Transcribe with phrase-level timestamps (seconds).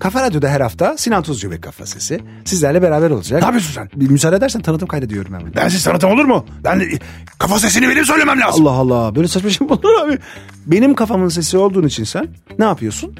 [0.00, 3.40] Kafa Radyo'da her hafta Sinan Tuzcu ve Kafa Sesi sizlerle beraber olacak.
[3.40, 3.90] Ne yapıyorsun sen?
[3.96, 5.54] Bir müsaade edersen tanıtım kaydediyorum hemen.
[5.54, 6.46] Bensiz tanıtım olur mu?
[6.64, 6.82] Ben
[7.38, 8.66] kafa sesini benim söylemem lazım.
[8.66, 10.18] Allah Allah böyle saçma şey mi olur abi?
[10.66, 12.28] Benim kafamın sesi olduğun için sen
[12.58, 13.14] ne yapıyorsun?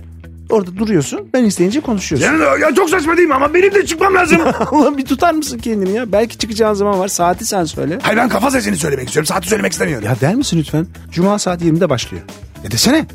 [0.50, 2.26] Orada duruyorsun ben isteyince konuşuyorsun.
[2.32, 4.40] Yani, ya çok saçma değil mi ama benim de çıkmam lazım.
[4.70, 6.12] Allah bir tutar mısın kendini ya?
[6.12, 7.98] Belki çıkacağın zaman var saati sen söyle.
[8.02, 9.26] Hayır ben kafa sesini söylemek istiyorum.
[9.26, 10.06] Saati söylemek istemiyorum.
[10.08, 10.86] Ya der misin lütfen?
[11.10, 12.22] Cuma saat 20'de başlıyor.
[12.64, 13.06] Ya desene.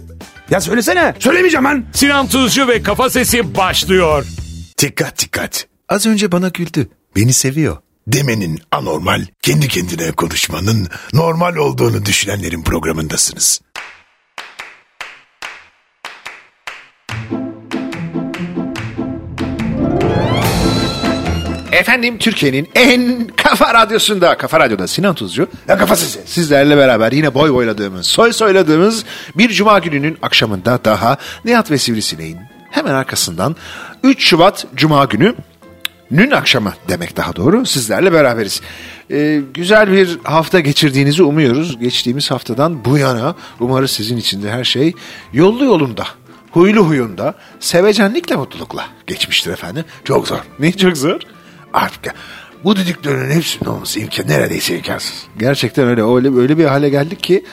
[0.50, 1.14] Ya söylesene.
[1.20, 1.86] Söylemeyeceğim ben.
[1.94, 4.26] Sinan Tuzcu ve Kafa Sesi başlıyor.
[4.82, 5.68] Dikkat dikkat.
[5.90, 6.90] Az önce bana güldü.
[7.16, 7.78] Beni seviyor.
[8.08, 13.62] Demenin anormal, kendi kendine konuşmanın normal olduğunu düşünenlerin programındasınız.
[21.76, 26.20] Efendim Türkiye'nin en kafa radyosunda, kafa radyoda Sinan Tuzcu Ya kafa sesi.
[26.26, 29.06] sizlerle beraber yine boy boyladığımız, soy soyladığımız
[29.38, 32.38] bir cuma gününün akşamında daha Nihat ve Sivrisineğin
[32.72, 33.56] hemen arkasından
[34.04, 35.36] 3 Şubat Cuma günü
[36.12, 38.62] Nün akşamı demek daha doğru sizlerle beraberiz.
[39.12, 41.80] Ee, güzel bir hafta geçirdiğinizi umuyoruz.
[41.80, 44.94] Geçtiğimiz haftadan bu yana umarız sizin için de her şey
[45.34, 46.04] yollu yolunda,
[46.52, 49.86] huylu huyunda, sevecenlikle mutlulukla geçmiştir efendim.
[50.04, 50.40] Çok zor.
[50.60, 51.22] Ne çok zor?
[51.76, 52.14] Artık
[52.64, 55.28] bu düdüklerin hepsinin olması imkan neredeyse imkansız.
[55.40, 56.04] Gerçekten öyle.
[56.04, 57.44] Öyle, öyle bir hale geldik ki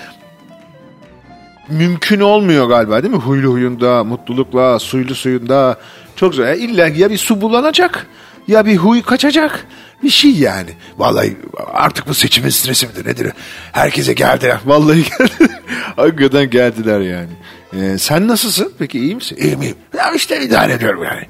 [1.69, 3.21] mümkün olmuyor galiba değil mi?
[3.21, 5.79] Huylu huyunda, mutlulukla, suylu suyunda.
[6.17, 6.45] Çok zor.
[6.45, 8.07] Ya illa ya bir su bulanacak
[8.49, 9.67] ya bir huy kaçacak.
[10.03, 10.71] Bir şey yani.
[10.99, 11.37] Vallahi
[11.75, 13.33] artık bu seçimin stresi midir nedir?
[13.73, 14.59] Herkese geldiler.
[14.65, 15.61] Vallahi geldiler.
[15.97, 17.31] Hakikaten geldiler yani.
[17.77, 18.73] Ee, sen nasılsın?
[18.79, 19.37] Peki iyi misin?
[19.41, 19.77] İyiyim iyiyim.
[19.97, 21.27] Ya işte idare ediyorum yani.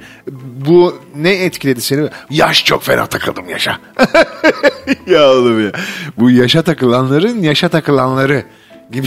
[0.66, 2.08] Bu ne etkiledi seni?
[2.30, 3.78] Yaş çok fena takıldım yaşa.
[5.06, 5.72] ya oğlum ya.
[6.18, 8.44] Bu yaşa takılanların yaşa takılanları
[8.92, 9.06] gibi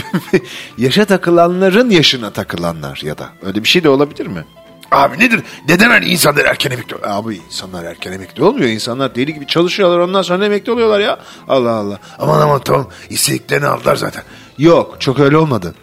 [0.78, 4.44] yaşa takılanların yaşına takılanlar ya da öyle bir şey de olabilir mi?
[4.90, 5.40] Abi nedir?
[5.68, 7.10] Neden hani insanlar erken emekli oluyor?
[7.10, 8.68] Abi insanlar erken emekli olmuyor.
[8.68, 11.18] İnsanlar deli gibi çalışıyorlar ondan sonra emekli oluyorlar ya.
[11.48, 11.98] Allah Allah.
[12.18, 12.88] Aman aman tamam.
[13.10, 14.22] İstediklerini aldılar zaten.
[14.58, 15.74] Yok çok öyle olmadı.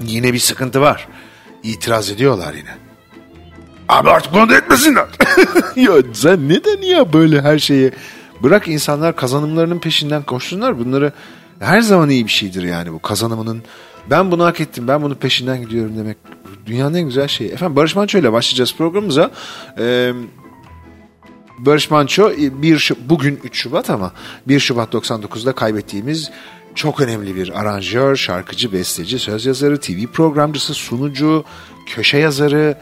[0.00, 1.08] Yine bir sıkıntı var.
[1.62, 2.70] İtiraz ediyorlar yine.
[3.88, 5.06] Abi artık bunu da etmesinler.
[5.76, 7.92] ya sen neden ya böyle her şeyi
[8.42, 11.12] bırak insanlar kazanımlarının peşinden koşsunlar bunları
[11.60, 13.62] her zaman iyi bir şeydir yani bu kazanımının
[14.10, 16.16] ben bunu hak ettim ben bunun peşinden gidiyorum demek
[16.66, 17.50] dünyanın en güzel şeyi.
[17.50, 19.30] Efendim Barış Manço ile başlayacağız programımıza.
[19.78, 20.12] Ee,
[21.58, 24.12] Barış Manço bir Şu- bugün 3 Şubat ama
[24.48, 26.30] 1 Şubat 99'da kaybettiğimiz
[26.74, 31.44] çok önemli bir aranjör, şarkıcı, besteci, söz yazarı, TV programcısı, sunucu,
[31.86, 32.78] köşe yazarı,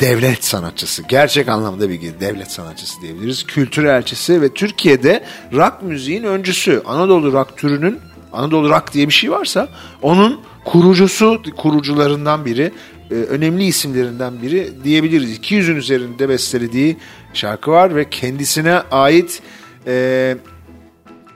[0.00, 1.02] devlet sanatçısı.
[1.02, 3.46] Gerçek anlamda bir devlet sanatçısı diyebiliriz.
[3.46, 6.82] Kültür elçisi ve Türkiye'de rock müziğin öncüsü.
[6.86, 8.00] Anadolu rock türünün
[8.34, 9.68] Anadolu rock diye bir şey varsa
[10.02, 12.72] onun kurucusu, kurucularından biri,
[13.10, 15.38] e, önemli isimlerinden biri diyebiliriz.
[15.38, 16.96] 200'ün üzerinde bestelediği
[17.34, 19.42] şarkı var ve kendisine ait
[19.86, 20.36] e,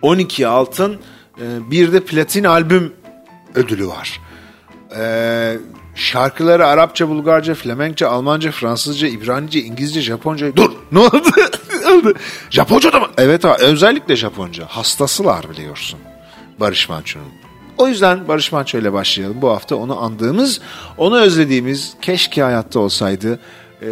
[0.03, 0.97] 12 altın e,
[1.71, 2.93] bir de platin albüm
[3.55, 4.21] ödülü var.
[4.97, 5.57] Ee,
[5.95, 10.57] şarkıları Arapça, Bulgarca, Flemenkçe, Almanca, Fransızca, İbranice, İngilizce, Japonca.
[10.57, 12.15] Dur ne oldu?
[12.51, 13.07] Japonca da mı?
[13.19, 14.67] Evet ha, özellikle Japonca.
[14.67, 15.99] Hastasılar biliyorsun
[16.61, 17.33] Barış Manço'nun.
[17.79, 19.43] O yüzden Barış Manço ile başlayalım.
[19.43, 20.61] Bu hafta onu andığımız,
[20.97, 23.39] onu özlediğimiz, keşke hayatta olsaydı,
[23.83, 23.87] e,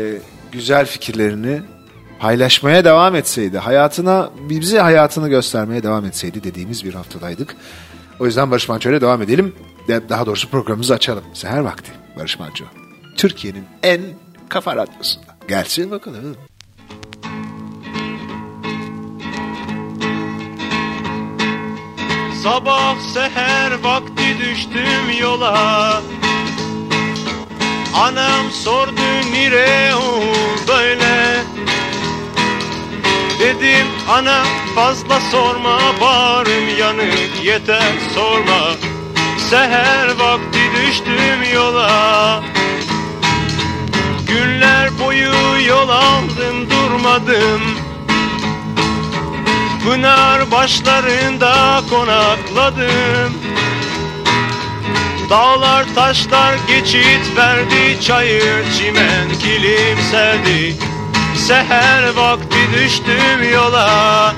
[0.52, 1.60] güzel fikirlerini
[2.18, 7.56] paylaşmaya devam etseydi, hayatına, bize hayatını göstermeye devam etseydi dediğimiz bir haftadaydık.
[8.20, 9.54] O yüzden Barış Manço ile devam edelim.
[9.88, 11.24] De- Daha doğrusu programımızı açalım.
[11.34, 12.64] Seher vakti Barış Manço.
[13.16, 14.00] Türkiye'nin en
[14.48, 15.26] kafa radyosunda.
[15.48, 16.36] Gelsin bakalım.
[22.42, 26.02] Sabah seher vakti düştüm yola
[27.94, 29.00] Anam sordu
[29.32, 30.20] nire o
[30.68, 31.35] böyle
[33.46, 38.74] Dedim ana fazla sorma bağrım yanık yeter sorma.
[39.50, 42.42] Seher vakti düştüm yola.
[44.26, 47.62] Günler boyu yol aldım durmadım.
[49.84, 53.32] Pınar başlarında konakladım.
[55.30, 60.85] Dağlar taşlar geçit verdi Çayır çimen kilim serdi
[61.46, 64.34] Seher vakti düştüm yola.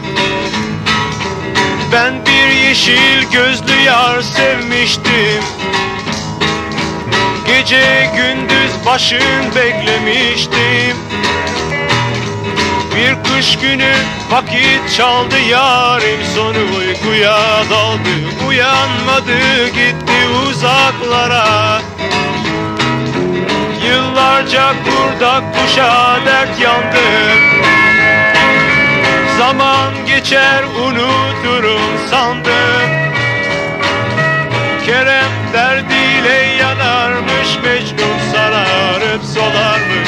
[1.92, 5.42] Ben bir yeşil gözlü yar sevmiştim.
[7.46, 10.96] Gece gündüz başın beklemiştim.
[12.96, 13.94] Bir kış günü
[14.30, 16.78] vakit çaldı yarim sonu.
[16.78, 17.38] Uykuya
[17.70, 21.80] daldı Uyanmadı gitti uzaklara
[24.18, 27.38] Yıllarca kurdu Orada kuşa dert yandım
[29.38, 32.90] Zaman geçer unuturum sandım.
[34.86, 40.07] Kerem derdiyle yanarmış Mecnun sararıp solarmış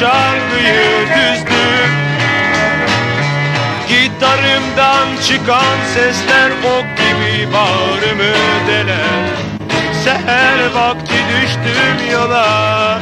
[0.00, 1.92] şarkıyı düzdüm.
[3.88, 8.34] Gitarımdan çıkan sesler ok gibi bağrımı
[8.68, 9.24] deler
[10.04, 12.98] Seher vakti düştüm yola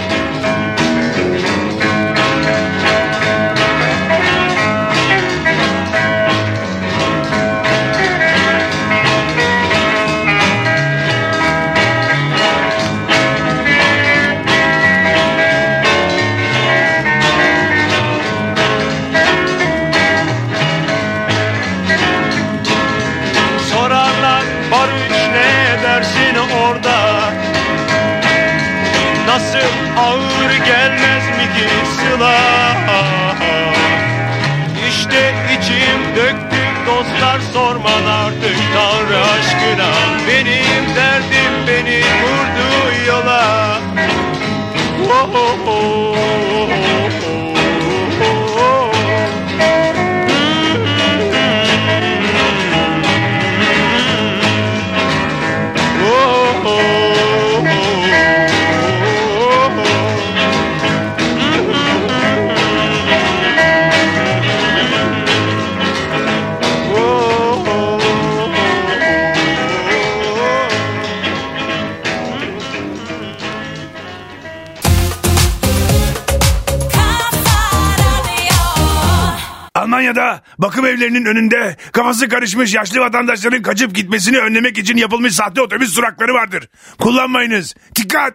[81.23, 86.69] evlerinin önünde kafası karışmış yaşlı vatandaşların kaçıp gitmesini önlemek için yapılmış sahte otobüs durakları vardır.
[86.99, 87.75] Kullanmayınız.
[87.97, 88.35] Dikkat!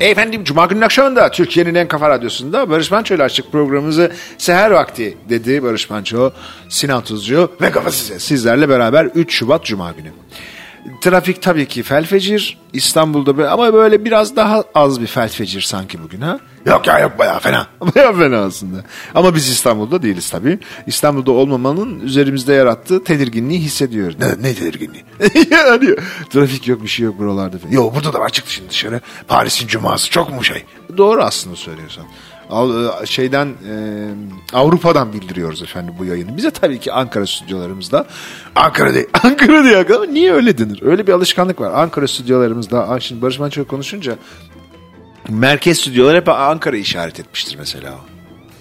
[0.00, 5.16] Efendim Cuma günün akşamında Türkiye'nin en kafa radyosunda Barış Manço ile açtık programımızı Seher Vakti
[5.28, 6.32] dedi Barış Manço,
[6.68, 8.18] Sinan Tuzcu ve Kafa Size.
[8.18, 10.12] Sizlerle beraber 3 Şubat Cuma günü.
[11.00, 12.58] Trafik tabii ki felfecir.
[12.72, 16.38] İstanbul'da böyle, ama böyle biraz daha az bir felfecir sanki bugün ha.
[16.66, 17.66] Yok ya yok bayağı fena.
[17.80, 18.84] Baya fena aslında.
[19.14, 20.58] Ama biz İstanbul'da değiliz tabii.
[20.86, 24.16] İstanbul'da olmamanın üzerimizde yarattığı tedirginliği hissediyoruz.
[24.18, 25.04] Ne, ne tedirginliği?
[25.50, 25.96] yani
[26.30, 27.58] trafik yok bir şey yok buralarda.
[27.58, 27.72] falan.
[27.72, 29.00] Yok burada da var çıktı şimdi dışarı.
[29.28, 30.64] Paris'in cuması çok mu şey?
[30.96, 32.04] Doğru aslında söylüyorsan.
[32.52, 33.74] Al- Şeyden e,
[34.52, 36.36] Avrupa'dan bildiriyoruz efendim bu yayını.
[36.36, 38.06] Bize tabii ki Ankara stüdyolarımızda
[38.56, 39.06] Ankara değil.
[39.22, 40.82] Ankara diye niye öyle denir?
[40.82, 41.72] Öyle bir alışkanlık var.
[41.82, 44.16] Ankara stüdyolarımızda Aa, şimdi Barış Manço konuşunca
[45.28, 47.94] merkez stüdyolar hep Ankara işaret etmiştir mesela.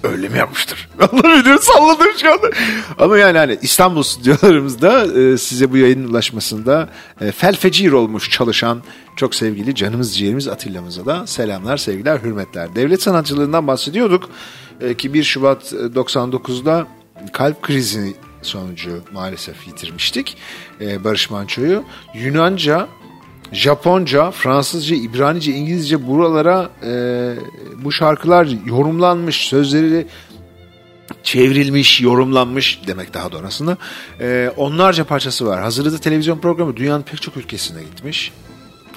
[0.03, 0.89] Öyle mi yapmıştır?
[0.99, 2.49] Allah bilir salladım şu anda.
[2.99, 6.89] Ama yani hani İstanbul stüdyolarımızda e, size bu yayının ulaşmasında
[7.21, 8.83] e, felfecir olmuş çalışan
[9.15, 12.75] çok sevgili canımız ciğerimiz Atilla'mıza da selamlar, sevgiler, hürmetler.
[12.75, 14.29] Devlet sanatçılığından bahsediyorduk
[14.81, 16.87] e, ki 1 Şubat e, 99'da
[17.33, 20.37] kalp krizi sonucu maalesef yitirmiştik
[20.81, 21.83] e, Barış Manço'yu.
[22.13, 22.87] Yunanca
[23.51, 26.91] Japonca, Fransızca, İbranice, İngilizce buralara e,
[27.83, 30.07] bu şarkılar yorumlanmış, sözleri
[31.23, 33.77] çevrilmiş, yorumlanmış demek daha doğrusunu.
[34.19, 35.61] E, onlarca parçası var.
[35.61, 38.31] Hazırladığı televizyon programı dünyanın pek çok ülkesine gitmiş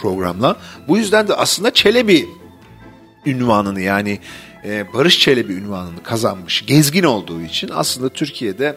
[0.03, 0.57] programla.
[0.89, 2.29] Bu yüzden de aslında Çelebi
[3.27, 4.21] ünvanını yani
[4.65, 6.67] e, Barış Çelebi ünvanını kazanmış.
[6.67, 8.77] Gezgin olduğu için aslında Türkiye'de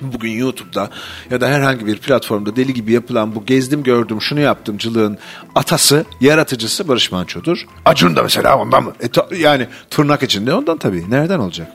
[0.00, 0.90] bugün YouTube'da
[1.30, 5.18] ya da herhangi bir platformda deli gibi yapılan bu gezdim gördüm şunu yaptımcılığın
[5.54, 7.66] atası, yaratıcısı Barış Manço'dur.
[7.84, 8.92] Acun da mesela ondan mı?
[9.00, 11.10] E, ta- yani tırnak içinde ondan tabii.
[11.10, 11.68] Nereden olacak?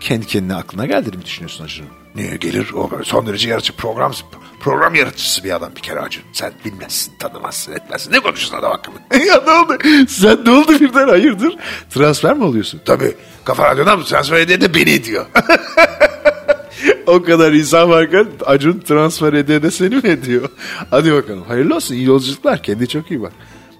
[0.00, 1.90] Kendi kendine aklına geldi mi düşünüyorsun Acun'un?
[2.14, 2.72] Niye gelir?
[2.74, 4.12] O son derece yaratıcı program
[4.60, 6.22] program yaratıcısı bir adam bir kere Acun.
[6.32, 8.12] Sen bilmezsin, tanımazsın, etmezsin.
[8.12, 8.98] Ne konuşuyorsun adam hakkında?
[9.24, 9.78] ya ne oldu?
[10.08, 11.56] Sen ne oldu birden hayırdır?
[11.90, 12.80] Transfer mi oluyorsun?
[12.84, 13.14] Tabii.
[13.44, 15.26] Kafa Radyo'dan transfer ediyor de beni ediyor.
[17.06, 20.48] O kadar insan varken Acun transfer da seni mi ediyor?
[20.90, 21.42] Hadi bakalım.
[21.42, 21.94] Hayırlı olsun.
[21.94, 22.62] iyi yolculuklar.
[22.62, 23.32] Kendine çok iyi bak.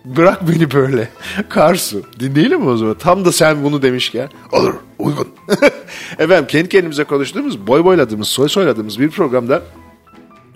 [0.05, 1.09] Bırak beni böyle.
[1.49, 2.03] Karsu.
[2.21, 2.95] Dinleyelim mi o zaman?
[2.95, 4.29] Tam da sen bunu demişken.
[4.53, 5.29] Olur, uygun.
[6.19, 9.63] Efendim kendi kendimize konuştuğumuz, boy boyladığımız, soy soyladığımız bir programda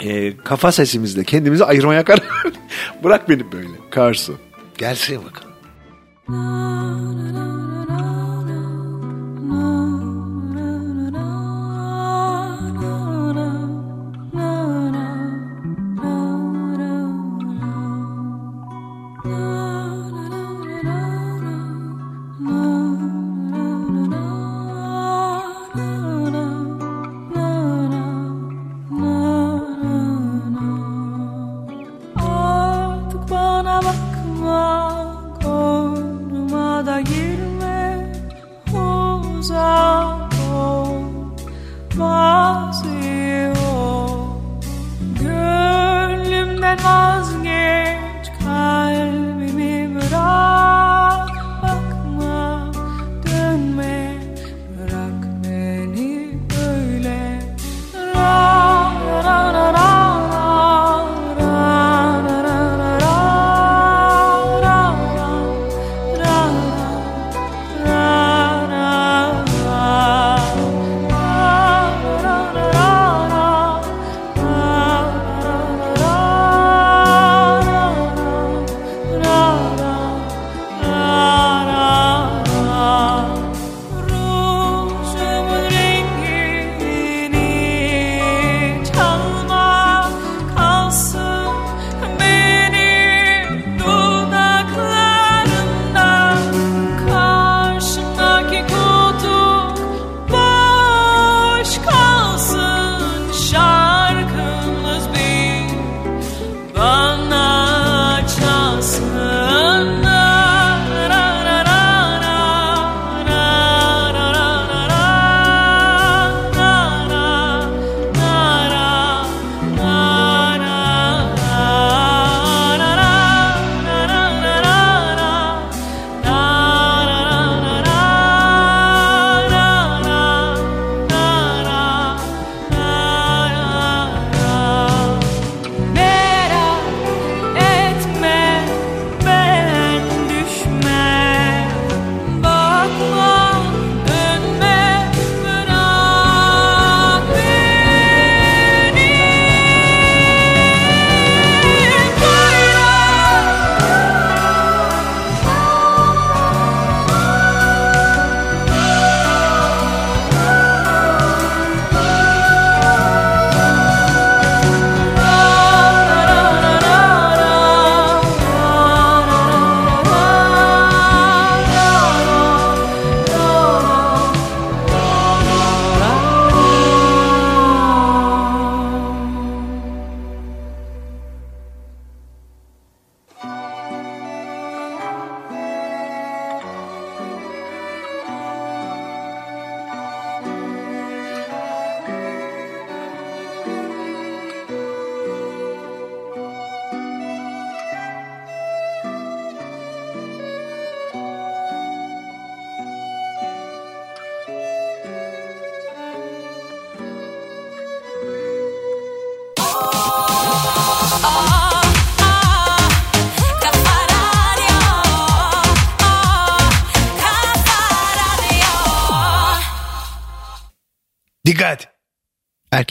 [0.00, 2.28] e, kafa sesimizle kendimizi ayırmaya karar.
[3.04, 3.68] Bırak beni böyle.
[3.90, 4.34] Karsu.
[4.78, 5.52] Gelsin bakalım.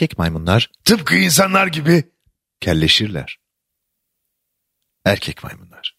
[0.01, 2.03] Erkek maymunlar Tıpkı insanlar gibi.
[2.59, 3.39] kelleşirler.
[5.05, 5.97] Erkek maymunlar.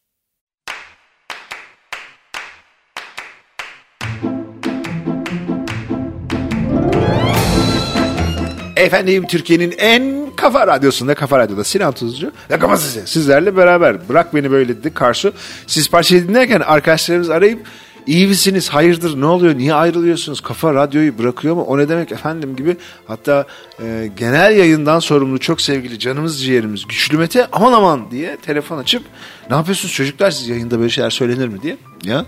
[8.76, 14.08] Efendim Türkiye'nin en kafa radyosunda Kafa Radyo'da Sinan Tuzcu ve Kafa sizlerle beraber.
[14.08, 15.34] Bırak beni böyle dedi Karsu.
[15.66, 17.66] Siz parçayı dinlerken arkadaşlarınız arayıp
[18.06, 22.56] iyi misiniz hayırdır ne oluyor niye ayrılıyorsunuz kafa radyoyu bırakıyor mu o ne demek efendim
[22.56, 22.76] gibi.
[23.06, 23.46] Hatta
[23.82, 29.02] e, genel yayından sorumlu çok sevgili canımız ciğerimiz Güçlü Mete aman aman diye telefon açıp
[29.50, 31.76] ne yapıyorsunuz çocuklar siz yayında böyle şeyler söylenir mi diye.
[32.04, 32.24] Ya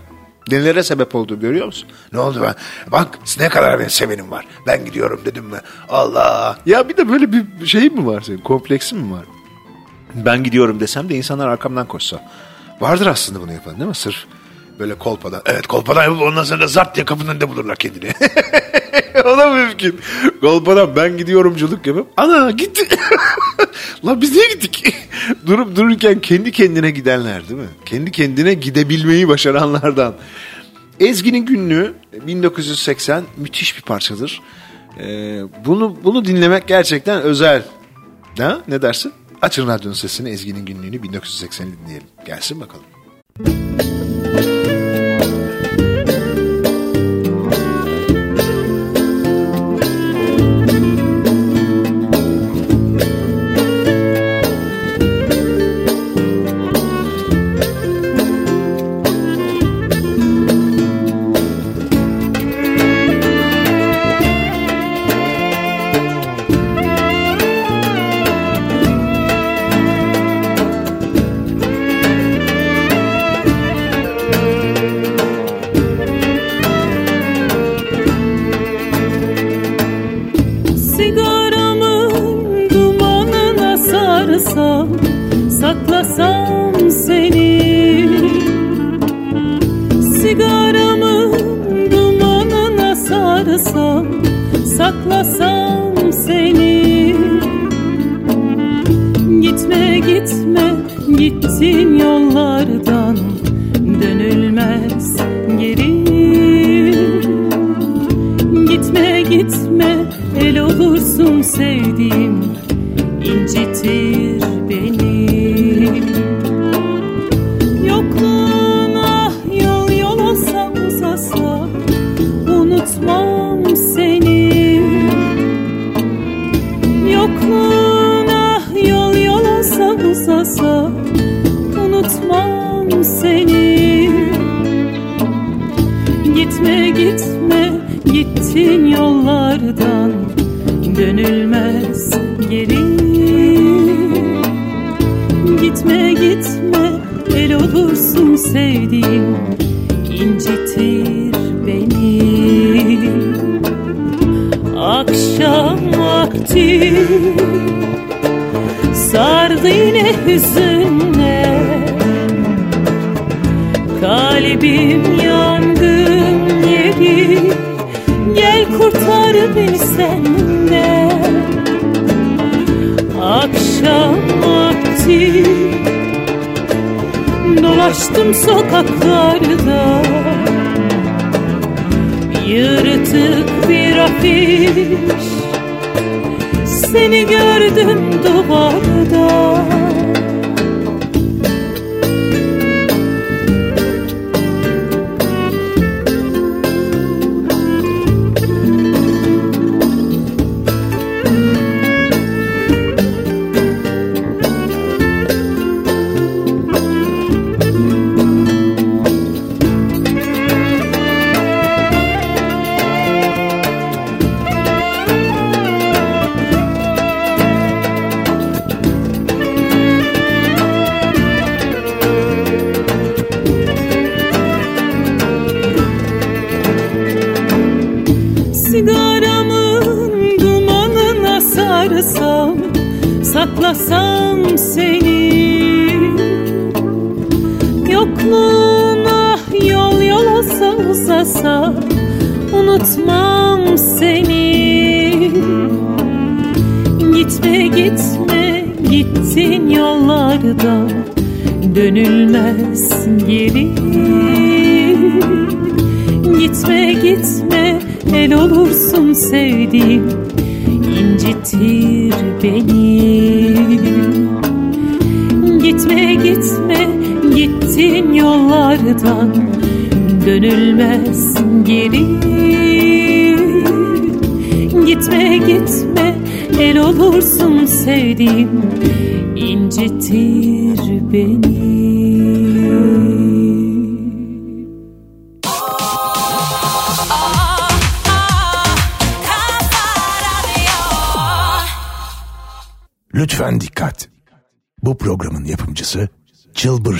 [0.51, 1.89] Nelere sebep oldu görüyor musun?
[2.13, 2.55] Ne oldu ben?
[2.91, 4.45] Bak ne kadar ben sevenim var.
[4.67, 5.57] Ben gidiyorum dedim mi?
[5.89, 6.57] Allah.
[6.65, 8.37] Ya bir de böyle bir şey mi var senin?
[8.37, 9.25] Kompleksin mi var?
[10.13, 12.31] Ben gidiyorum desem de insanlar arkamdan koşsa.
[12.81, 13.95] Vardır aslında bunu yapan değil mi?
[13.95, 14.25] Sırf
[14.79, 15.41] böyle kolpadan.
[15.45, 18.11] Evet kolpadan yapıp ondan sonra zart diye kapının önünde bulurlar kendini.
[19.25, 19.99] o da mümkün.
[20.41, 22.87] Kolpadan ben gidiyorumculuk yapıp ana gitti.
[24.05, 24.95] Lan biz niye gittik?
[25.45, 27.69] Durup dururken kendi kendine gidenler değil mi?
[27.85, 30.15] Kendi kendine gidebilmeyi başaranlardan.
[30.99, 31.93] Ezgi'nin günlüğü
[32.27, 34.41] 1980 müthiş bir parçadır.
[34.99, 37.63] Ee, bunu bunu dinlemek gerçekten özel.
[38.37, 38.61] Ha?
[38.67, 39.13] Ne dersin?
[39.41, 42.07] Açın radyonun sesini Ezgi'nin günlüğünü 1980'i dinleyelim.
[42.25, 42.85] Gelsin bakalım.
[44.35, 44.54] Merak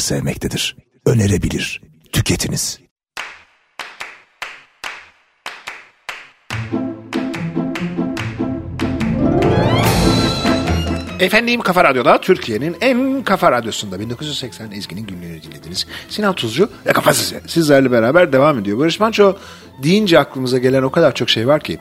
[0.05, 0.75] sevmektedir.
[1.05, 1.81] Önerebilir.
[2.11, 2.79] Tüketiniz.
[11.19, 15.87] Efendim Kafa Radyo'da Türkiye'nin en kafa radyosunda 1980 Ezgi'nin günlüğünü dinlediniz.
[16.09, 18.79] Sinan Tuzcu ve Kafa Sesi sizlerle beraber devam ediyor.
[18.79, 19.37] Barış Manço
[19.83, 21.79] deyince aklımıza gelen o kadar çok şey var ki.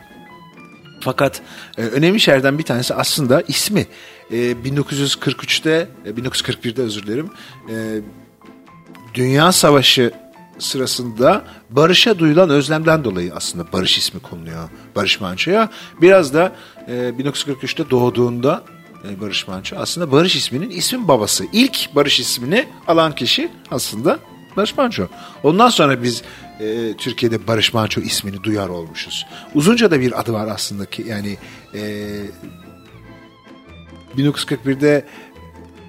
[1.00, 1.40] Fakat
[1.78, 3.86] e, önemli şeylerden bir tanesi aslında ismi.
[4.30, 7.30] E, 1943'te, e, 1941'de özür dilerim.
[7.68, 8.00] E,
[9.14, 10.12] Dünya Savaşı
[10.58, 15.70] sırasında Barış'a duyulan özlemden dolayı aslında Barış ismi konuluyor Barış Manço'ya.
[16.00, 16.52] Biraz da
[16.88, 18.64] e, 1943'te doğduğunda
[19.08, 21.44] e, Barış Manço aslında Barış isminin ismin babası.
[21.52, 24.18] İlk Barış ismini alan kişi aslında
[24.56, 25.06] Barış Manço.
[25.42, 26.22] Ondan sonra biz
[26.60, 29.26] e, Türkiye'de Barış Manço ismini duyar olmuşuz.
[29.54, 31.38] Uzunca da bir adı var aslında ki yani
[31.74, 31.80] e,
[34.18, 35.04] 1941'de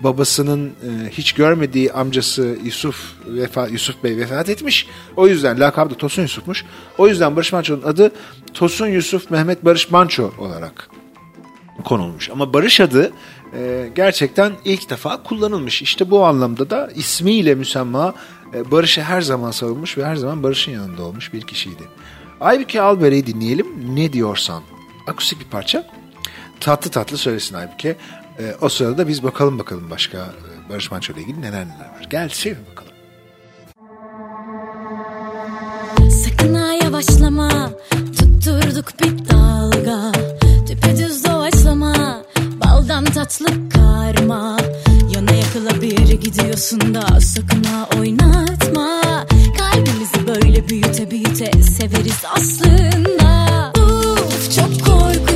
[0.04, 4.88] babasının e, hiç görmediği amcası Yusuf vefa, Yusuf Bey vefat etmiş.
[5.16, 6.66] O yüzden lakabı da Tosun Yusuf'muş.
[6.98, 8.12] O yüzden Barış Manço'nun adı
[8.54, 10.90] Tosun Yusuf Mehmet Barış Manço olarak
[11.84, 12.30] konulmuş.
[12.30, 13.12] Ama Barış adı
[13.58, 15.82] e, gerçekten ilk defa kullanılmış.
[15.82, 18.14] İşte bu anlamda da ismiyle müsemma
[18.54, 21.84] e, Barış'ı her zaman savunmuş ve her zaman Barış'ın yanında olmuş bir kişiydi.
[22.42, 23.96] Aybüke Albere'yi dinleyelim.
[23.96, 24.64] Ne diyorsan?
[25.08, 25.88] Akustik bir parça.
[26.60, 27.96] Tatlı tatlı söylesin Aybüke.
[28.40, 31.80] E, o sırada da biz bakalım bakalım başka e, Barış Manço ile ilgili neler neler
[31.80, 32.08] var.
[32.10, 32.92] Gelsin bakalım.
[36.12, 37.70] Sakın ha yavaşlama.
[37.92, 40.12] Tutturduk bir dalga.
[40.68, 42.24] Düpedüz doğaçlama.
[42.66, 44.58] Baldan tatlı karma.
[45.16, 49.02] Yana yakıla bir gidiyorsun da sakın ha oynatma.
[49.58, 53.72] Kalbimizi böyle büyüte büyüte severiz aslında.
[53.78, 55.35] Uf çok korkuyorsun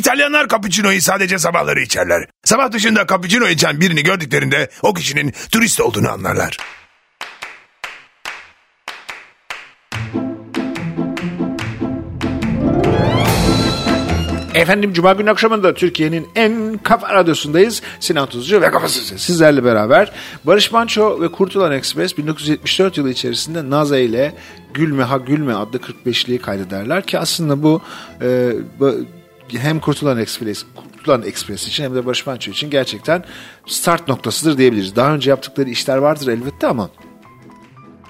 [0.00, 2.26] İtalyanlar cappuccino'yu sadece sabahları içerler.
[2.44, 6.56] Sabah dışında cappuccino içen birini gördüklerinde o kişinin turist olduğunu anlarlar.
[14.54, 17.82] Efendim Cuma günü akşamında Türkiye'nin en kafa radyosundayız.
[18.00, 20.12] Sinan Tuzcu ve Kafası Sesi sizlerle beraber.
[20.44, 24.34] Barış Manço ve Kurtulan Express 1974 yılı içerisinde Naza ile
[24.74, 27.82] Gülme Ha Gülme adlı 45'liği kaydederler ki aslında bu,
[28.22, 28.52] e,
[29.58, 30.64] hem Kurtulan Express
[30.96, 33.24] Kurtulan Express için hem de Barış Manço için gerçekten
[33.66, 34.96] start noktasıdır diyebiliriz.
[34.96, 36.90] Daha önce yaptıkları işler vardır elbette ama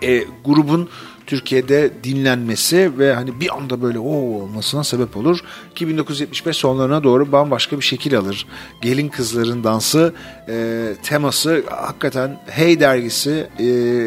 [0.03, 0.89] e, grubun
[1.27, 5.41] Türkiye'de dinlenmesi ve hani bir anda böyle o olmasına sebep olur
[5.75, 8.47] ki 1975 sonlarına doğru bambaşka bir şekil alır.
[8.83, 10.15] Gelin kızların dansı
[10.49, 13.65] e, teması hakikaten Hey dergisi e,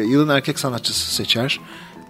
[0.08, 1.60] yılın erkek sanatçısı seçer.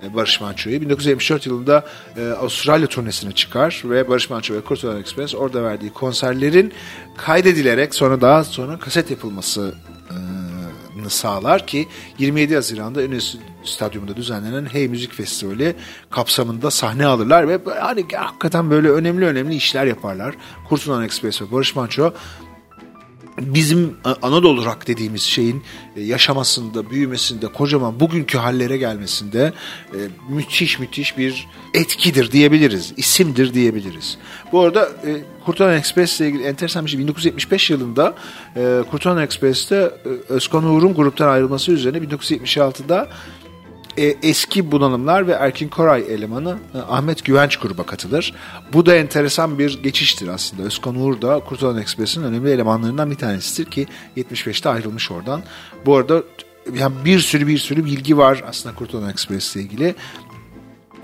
[0.05, 0.81] E, Barış Manço'yu.
[0.81, 1.85] 1974 yılında
[2.17, 6.73] e, Avustralya turnesine çıkar ve Barış Manço ve Kurtulan Express orada verdiği konserlerin
[7.17, 9.75] kaydedilerek sonra daha sonra kaset yapılması
[10.11, 10.14] e,
[11.09, 11.88] sağlar ki
[12.19, 15.75] 27 Haziran'da Enes Stadyumunda düzenlenen Hey Müzik Festivali
[16.11, 20.35] kapsamında sahne alırlar ve hani hakikaten böyle önemli önemli işler yaparlar.
[20.69, 22.12] Kurtulan Express ve Barış Manço
[23.38, 25.62] bizim Anadolu rock dediğimiz şeyin
[25.97, 29.53] e, yaşamasında, büyümesinde, kocaman bugünkü hallere gelmesinde
[29.92, 32.94] e, müthiş müthiş bir etkidir diyebiliriz.
[32.97, 34.18] isimdir diyebiliriz.
[34.53, 37.01] Bu arada e, Kurtalan Express ile ilgili enteresan bir şey.
[37.01, 38.14] 1975 yılında
[38.57, 43.09] e, Kurtalan Express'te e, Özkan Uğur'un gruptan ayrılması üzerine 1976'da
[43.99, 48.35] e, eski bunalımlar ve Erkin Koray elemanı e, Ahmet Güvenç gruba katılır.
[48.73, 50.63] Bu da enteresan bir geçiştir aslında.
[50.63, 55.43] Özkan Uğur da Kurtalan Ekspres'in önemli elemanlarından bir tanesidir ki 75'te ayrılmış oradan.
[55.87, 56.23] Bu arada
[56.75, 59.95] yani bir sürü bir sürü bilgi var aslında Kurtalan Ekspres ile ilgili.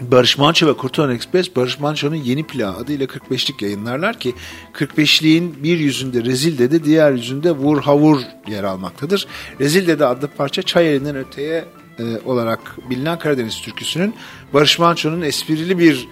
[0.01, 4.35] Barış Manço ve Kurtulan Express Barış Manço'nun yeni plağı adıyla 45'lik yayınlarlar ki
[4.75, 9.27] 45'liğin bir yüzünde Rezilde de diğer yüzünde Vur Havur yer almaktadır.
[9.61, 11.65] Rezilde de adlı parça Çay elinden öteye
[12.01, 14.15] e, olarak bilinen Karadeniz türküsünün
[14.55, 16.09] Barış Manço'nun esprili bir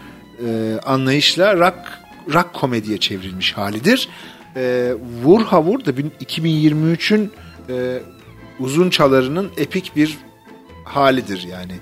[0.46, 1.78] e, anlayışla rock,
[2.34, 4.08] rock komediye çevrilmiş halidir.
[4.56, 7.32] E, Vur Havur da 2023'ün
[7.68, 7.98] e,
[8.58, 10.18] uzun çalarının epik bir
[10.84, 11.74] halidir yani.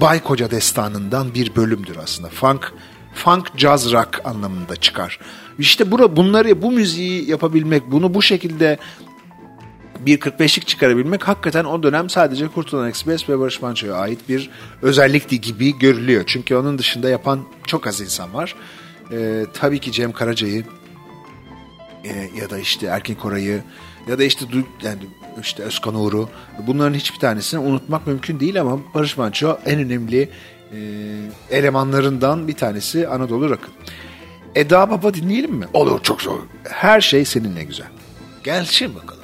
[0.00, 2.28] Bay Koca destanından bir bölümdür aslında.
[2.28, 2.72] Funk,
[3.14, 5.18] funk jazz rock anlamında çıkar.
[5.58, 8.78] İşte bura, bunları bu müziği yapabilmek, bunu bu şekilde
[10.06, 14.50] bir 45'lik çıkarabilmek hakikaten o dönem sadece Kurtulan Express ve Barış Manço'ya ait bir
[14.82, 16.24] özellikti gibi görülüyor.
[16.26, 18.54] Çünkü onun dışında yapan çok az insan var.
[19.12, 20.64] Ee, tabii ki Cem Karaca'yı
[22.04, 23.62] e, ya da işte Erkin Koray'ı
[24.08, 24.44] ya da işte
[24.82, 24.98] yani
[25.42, 26.28] işte Özkan Uğur'u
[26.66, 30.28] bunların hiçbir tanesini unutmak mümkün değil ama Barış Manço en önemli
[30.72, 30.78] e,
[31.50, 33.72] elemanlarından bir tanesi Anadolu Rock'ın.
[34.54, 35.66] Eda Baba dinleyelim mi?
[35.72, 36.38] Olur çok zor.
[36.64, 37.86] Her şey seninle güzel.
[38.44, 39.17] Gelsin bakalım.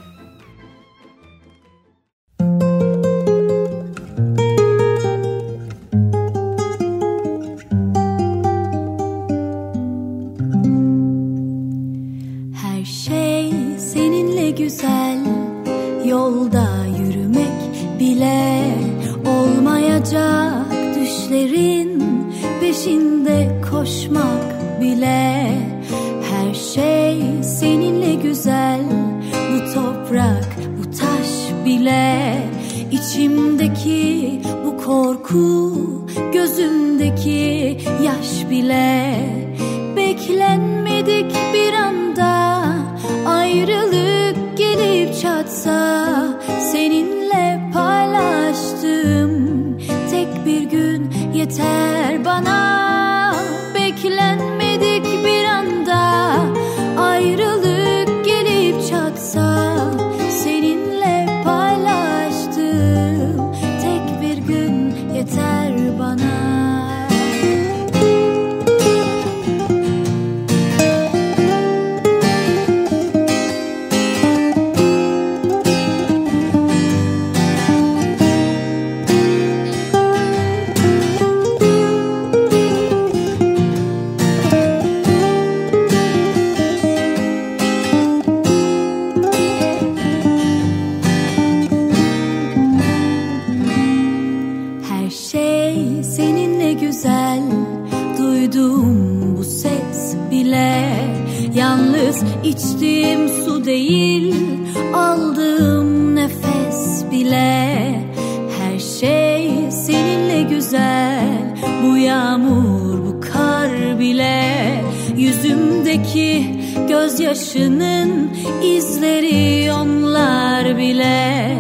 [121.04, 121.56] Bile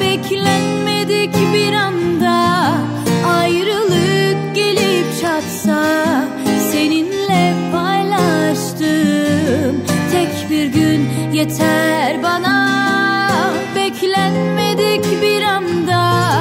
[0.00, 2.70] Beklenmedik bir anda
[3.26, 5.84] ayrılık gelip çatsa
[6.72, 9.04] Seninle paylaştığım
[10.12, 12.82] tek bir gün yeter bana.
[13.76, 16.34] Beklenmedik bir anda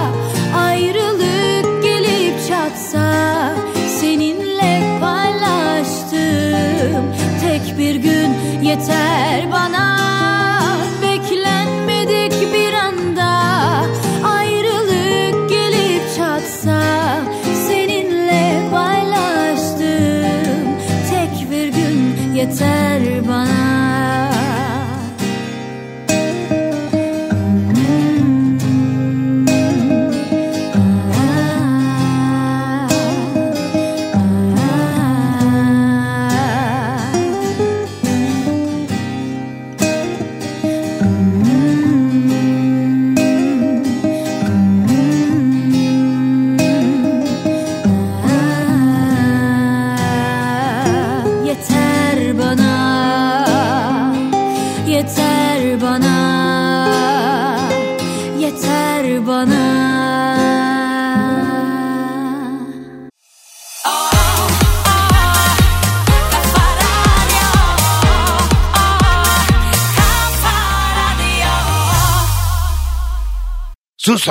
[0.58, 3.56] ayrılık gelip çatsa
[4.00, 5.56] Seninle paylaştığım
[7.42, 9.91] tek bir gün yeter bana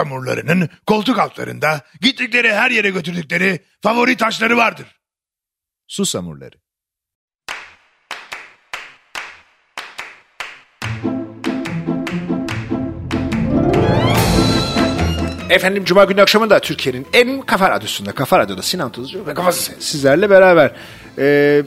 [0.00, 4.86] Sus hamurlarının koltuk altlarında gittikleri her yere götürdükleri favori taşları vardır.
[5.86, 6.56] Susamurları.
[15.50, 20.30] Efendim Cuma günü akşamında Türkiye'nin en kafa radyosunda, kafa radyoda Sinan Tuzcu ve kafası sizlerle
[20.30, 20.72] beraber.
[21.18, 21.62] Ee,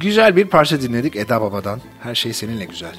[0.00, 1.80] güzel bir parça dinledik Eda Baba'dan.
[2.02, 2.96] Her şey seninle güzel.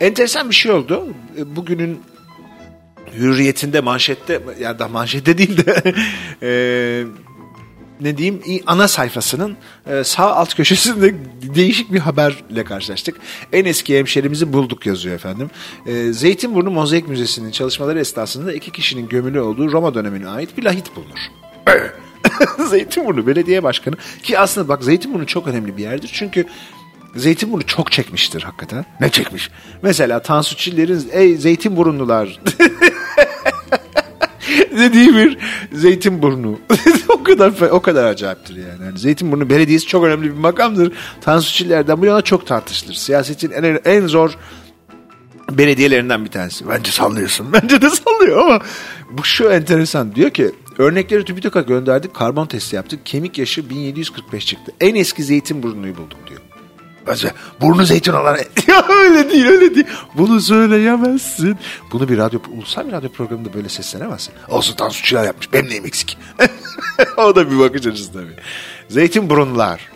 [0.00, 1.06] Enteresan bir şey oldu.
[1.38, 2.02] Ee, Bugünün
[3.18, 5.94] hürriyetinde manşette ya da manşette değil de
[6.42, 7.04] ee,
[8.02, 11.14] ne diyeyim ana sayfasının e, sağ alt köşesinde
[11.54, 13.16] değişik bir haberle karşılaştık.
[13.52, 15.50] En eski hemşerimizi bulduk yazıyor efendim.
[15.86, 20.96] E, Zeytinburnu Mozaik Müzesi'nin çalışmaları esnasında iki kişinin gömülü olduğu Roma dönemine ait bir lahit
[20.96, 21.18] bulunur.
[22.70, 26.10] Zeytinburnu Belediye Başkanı ki aslında bak Zeytinburnu çok önemli bir yerdir.
[26.12, 26.46] Çünkü
[27.16, 28.84] Zeytinburnu çok çekmiştir hakikaten.
[29.00, 29.50] Ne çekmiş?
[29.82, 32.40] Mesela Tansu Çiller'in ey Zeytinburunlular
[34.78, 35.38] dediği bir
[35.72, 36.58] Zeytinburnu.
[37.08, 38.84] o kadar o kadar acayiptir yani.
[38.84, 38.98] yani.
[38.98, 40.92] Zeytinburnu Belediyesi çok önemli bir makamdır.
[41.20, 42.94] Tansu Çiller'den bu yana çok tartışılır.
[42.94, 44.38] Siyasetin en, en zor
[45.50, 46.68] belediyelerinden bir tanesi.
[46.68, 47.52] Bence sallıyorsun.
[47.52, 48.60] Bence de sallıyor ama
[49.10, 50.14] bu şu enteresan.
[50.14, 52.14] Diyor ki örnekleri TÜBİTAK'a gönderdik.
[52.14, 53.06] Karbon testi yaptık.
[53.06, 54.72] Kemik yaşı 1745 çıktı.
[54.80, 56.41] En eski Zeytinburnu'yu bulduk diyor.
[57.60, 58.38] Burnu zeytin olan...
[58.66, 59.86] ya öyle değil öyle değil.
[60.14, 61.56] Bunu söyleyemezsin.
[61.92, 64.34] Bunu bir radyo, ulusal bir radyo programında böyle seslenemezsin.
[64.48, 65.52] Olsun Tansu Çiller yapmış.
[65.52, 66.18] Benim neyim eksik?
[67.16, 68.36] o da bir bakış açısı tabii.
[68.88, 69.90] Zeytinburunlar.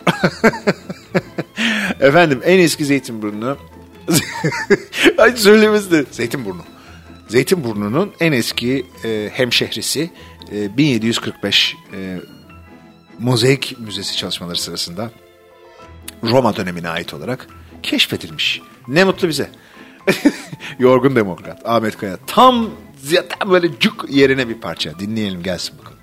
[1.99, 3.57] Efendim en eski Zeytinburnu.
[5.17, 6.61] Ay söylemesi de Zeytinburnu.
[7.27, 10.09] Zeytinburnu'nun en eski e, hemşehrisi
[10.51, 12.17] e, 1745 e,
[13.19, 15.11] Mozaik Müzesi çalışmaları sırasında
[16.23, 17.47] Roma dönemine ait olarak
[17.83, 18.61] keşfedilmiş.
[18.87, 19.49] Ne mutlu bize.
[20.79, 22.17] Yorgun Demokrat Ahmet Kaya.
[22.27, 22.69] Tam,
[23.39, 24.99] tam böyle cuk yerine bir parça.
[24.99, 25.97] Dinleyelim gelsin bakalım.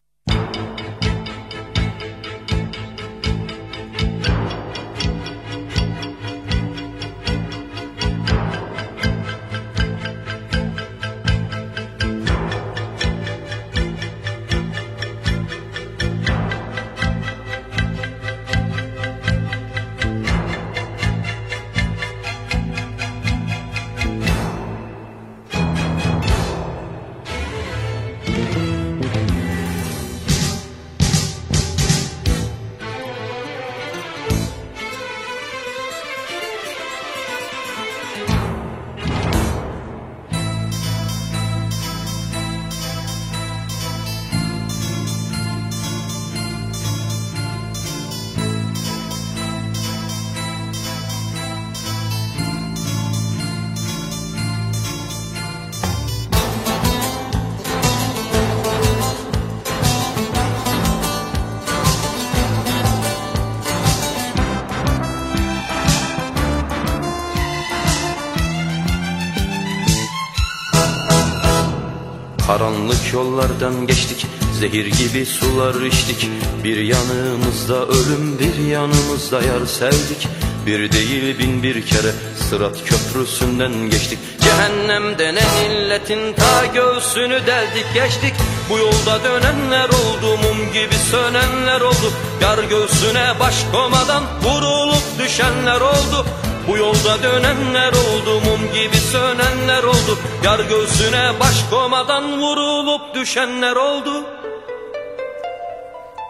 [72.75, 74.27] Karanlık yollardan geçtik
[74.61, 76.29] Zehir gibi sular içtik.
[76.65, 80.29] Bir yanımızda ölüm bir yanımızda yar sevdik.
[80.67, 82.13] Bir değil bin bir kere
[82.51, 84.19] Sırat köprüsünden geçtik.
[84.41, 88.35] Cehennem denen illetin ta göğsünü deldik geçtik.
[88.71, 92.13] Bu yolda dönenler oldu mum gibi sönenler oldu.
[92.43, 96.27] Yar göğsüne baş komadan vurulup düşenler oldu
[96.69, 100.19] bu yolda dönenler oldu mum gibi sönenler oldu.
[100.45, 104.25] Yar göğsüne baş komadan vurulup düşenler oldu.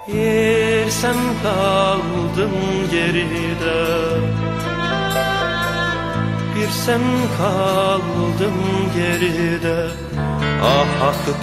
[0.08, 2.52] Yer sen kaldın
[2.90, 3.84] geride.
[6.56, 7.02] Bir sen
[7.38, 8.54] kaldın
[8.96, 9.88] geride.
[10.62, 11.40] Ah akıp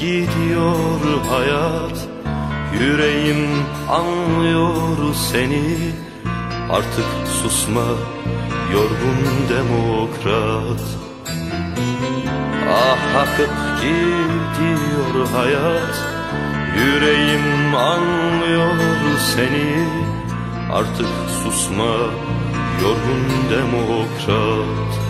[0.00, 1.98] gidiyor hayat.
[2.80, 3.48] Yüreğim
[3.90, 5.92] anlıyor seni.
[6.70, 7.88] Artık susma
[8.72, 10.80] yorgun demokrat.
[12.70, 15.96] Ah akıp gidiyor hayat
[16.78, 18.76] Yüreğim anlıyor
[19.34, 19.88] seni.
[20.72, 21.06] Artık
[21.42, 21.94] susma
[22.82, 25.03] yorgun demokrat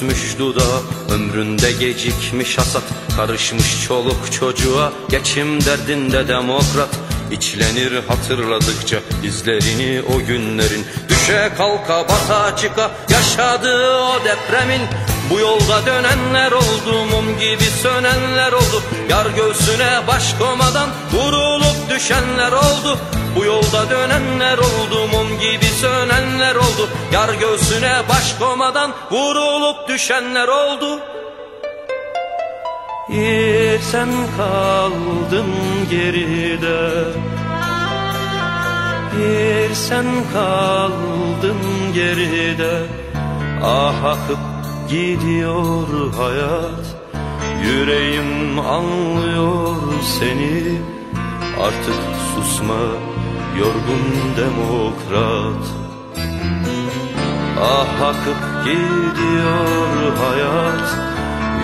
[0.00, 0.80] küsmüş dudağa
[1.14, 2.82] Ömründe gecikmiş hasat.
[3.16, 6.88] Karışmış çoluk çocuğa Geçim derdinde demokrat.
[7.30, 10.86] İçlenir hatırladıkça izlerini o günlerin.
[11.08, 14.82] Düşe kalka bata çıka yaşadığı o depremin.
[15.30, 18.82] Bu yolda dönenler oldu mum gibi sönenler oldu.
[19.10, 22.98] Yar göğsüne baş komadan vurulup düşenler oldu.
[23.36, 26.88] Bu yolda dönenler oldu mum gibi sönenler oldu.
[27.12, 31.00] Yar göğsüne baş komadan vurulup düşenler oldu.
[33.08, 35.46] Yer sen kaldın
[35.90, 37.04] geride.
[39.20, 41.58] Yer sen kaldın
[41.94, 42.82] geride.
[43.64, 44.38] Ah akıp
[44.88, 46.86] gidiyor hayat.
[47.64, 49.76] Yüreğim anlıyor
[50.18, 50.80] seni.
[51.60, 52.00] Artık
[52.34, 53.09] susma
[53.58, 55.64] yorgun demokrat.
[57.60, 60.98] Ah akıp gidiyor hayat.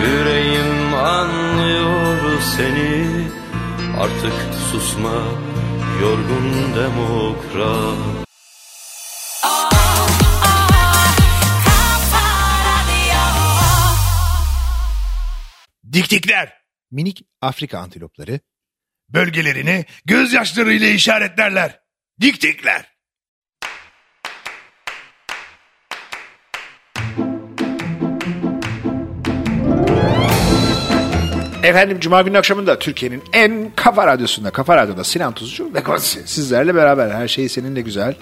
[0.01, 3.07] Yüreğim anlıyor seni.
[3.99, 4.33] Artık
[4.71, 5.21] susma
[6.01, 8.27] yorgun demokrat.
[15.93, 16.53] Diktikler.
[16.91, 18.39] Minik Afrika antilopları
[19.09, 21.79] bölgelerini gözyaşlarıyla işaretlerler.
[22.21, 22.97] Diktikler.
[31.63, 36.75] Efendim Cuma günü akşamında Türkiye'nin en kafa radyosunda, kafa radyoda Sinan Tuzcu ve Kosi sizlerle
[36.75, 38.15] beraber her şey seninle güzel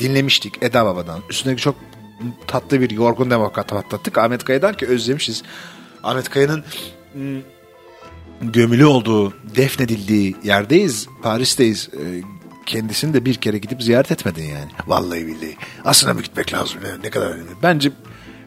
[0.00, 1.20] dinlemiştik Eda Baba'dan.
[1.30, 1.76] Üstüne çok
[2.46, 5.42] tatlı bir yorgun demokrat patlattık Ahmet Kaya'dan ki özlemişiz.
[6.02, 6.64] Ahmet Kaya'nın
[7.12, 7.40] hmm,
[8.40, 11.88] gömülü olduğu, defnedildiği yerdeyiz, Paris'teyiz.
[11.92, 12.22] Ee,
[12.66, 14.70] Kendisini de bir kere gidip ziyaret etmedin yani.
[14.86, 15.56] Vallahi billahi.
[15.84, 16.80] Aslında bir gitmek lazım.
[16.82, 17.50] Ne, ne kadar önemli.
[17.62, 17.92] Bence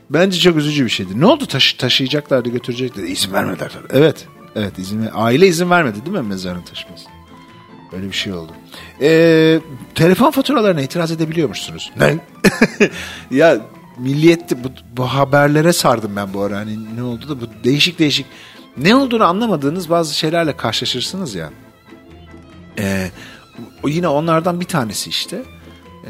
[0.09, 1.19] bence çok üzücü bir şeydi.
[1.19, 3.11] Ne oldu taşı, taşıyacaklardı götüreceklerdi.
[3.11, 3.71] İzin vermediler.
[3.89, 4.27] Evet.
[4.55, 7.05] Evet izin aile izin vermedi değil mi mezarın taşıması?
[7.91, 8.51] Böyle bir şey oldu.
[9.01, 9.59] Ee,
[9.95, 11.91] telefon faturalarına itiraz edebiliyormuşsunuz.
[11.99, 12.17] Ne?
[13.37, 13.57] ya
[13.97, 14.67] milliyette bu,
[14.97, 16.57] bu haberlere sardım ben bu ara.
[16.57, 18.25] Hani ne oldu da bu değişik değişik
[18.77, 21.49] ne olduğunu anlamadığınız bazı şeylerle karşılaşırsınız ya.
[22.79, 23.11] Ee,
[23.85, 25.43] yine onlardan bir tanesi işte.
[26.05, 26.09] Ee,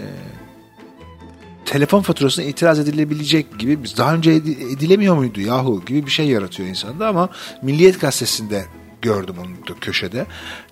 [1.65, 6.27] telefon faturasına itiraz edilebilecek gibi biz daha önce edi- edilemiyor muydu yahu gibi bir şey
[6.27, 7.29] yaratıyor insanda ama
[7.61, 8.65] Milliyet Gazetesi'nde
[9.01, 10.25] gördüm onu da köşede.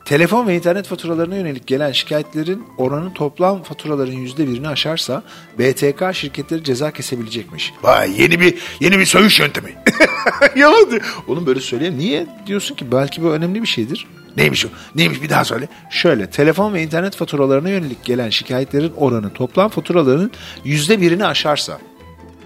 [0.08, 5.24] Telefon ve internet faturalarına yönelik gelen şikayetlerin oranı toplam faturaların yüzde birini aşarsa
[5.60, 7.74] BTK şirketleri ceza kesebilecekmiş.
[7.84, 9.74] Vay yeni bir yeni bir söğüş yöntemi.
[10.56, 10.72] ya
[11.28, 11.98] oğlum böyle söyleyeyim.
[11.98, 14.08] Niye diyorsun ki belki bu önemli bir şeydir.
[14.38, 14.70] Neymiş o?
[14.96, 15.68] Neymiş bir daha söyle.
[15.90, 20.32] Şöyle telefon ve internet faturalarına yönelik gelen şikayetlerin oranı toplam faturaların
[20.64, 21.80] yüzde birini aşarsa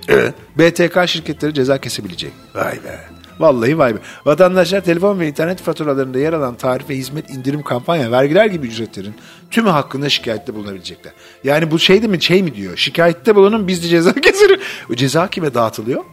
[0.07, 0.36] Evet.
[0.57, 2.32] BTK şirketleri ceza kesebilecek.
[2.55, 3.20] Vay be.
[3.39, 3.99] Vallahi vay be.
[4.25, 9.15] Vatandaşlar telefon ve internet faturalarında yer alan tarif ve hizmet indirim kampanya, vergiler gibi ücretlerin
[9.51, 11.13] tümü hakkında şikayette bulunabilecekler.
[11.43, 12.77] Yani bu şey de mi şey mi diyor?
[12.77, 14.59] Şikayette bulunun biz de ceza keseriz.
[14.91, 16.03] O ceza kime dağıtılıyor?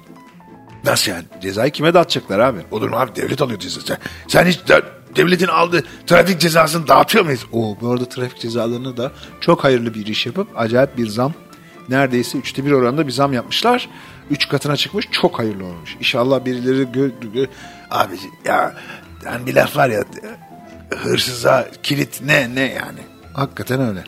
[0.85, 1.25] Nasıl yani?
[1.43, 2.59] Cezayı kime dağıtacaklar abi?
[2.71, 3.99] Olur mu abi devlet alıyor cezası.
[4.29, 4.83] Sen, hiç de-
[5.17, 7.47] devletin aldığı trafik cezasını dağıtıyor muyuz?
[7.53, 11.33] O bu arada trafik cezalarını da çok hayırlı bir iş yapıp acayip bir zam
[11.89, 13.89] neredeyse üçte bir oranda bir zam yapmışlar.
[14.31, 15.97] Üç katına çıkmış çok hayırlı olmuş.
[15.99, 17.49] İnşallah birileri gö- gö-
[17.91, 18.15] Abi
[18.45, 18.75] ya
[19.25, 20.05] yani bir laf var ya
[20.99, 22.99] hırsıza kilit ne ne yani.
[23.35, 24.05] hakikaten öyle.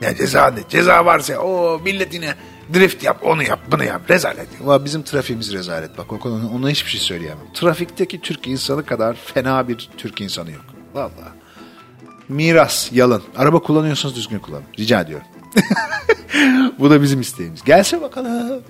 [0.00, 0.60] Ya ceza ne?
[0.68, 2.34] Ceza varsa o milletine
[2.74, 4.48] drift yap onu yap bunu yap rezalet.
[4.62, 7.46] Ama bizim trafiğimiz rezalet bak o konuda ona hiçbir şey söyleyemem.
[7.54, 10.64] Trafikteki Türk insanı kadar fena bir Türk insanı yok.
[10.94, 11.30] Vallahi.
[12.28, 13.22] Miras, yalın.
[13.36, 14.64] Araba kullanıyorsanız düzgün kullanın.
[14.78, 15.26] Rica ediyorum.
[16.78, 17.64] Bu da bizim isteğimiz.
[17.64, 18.62] Gelse bakalım.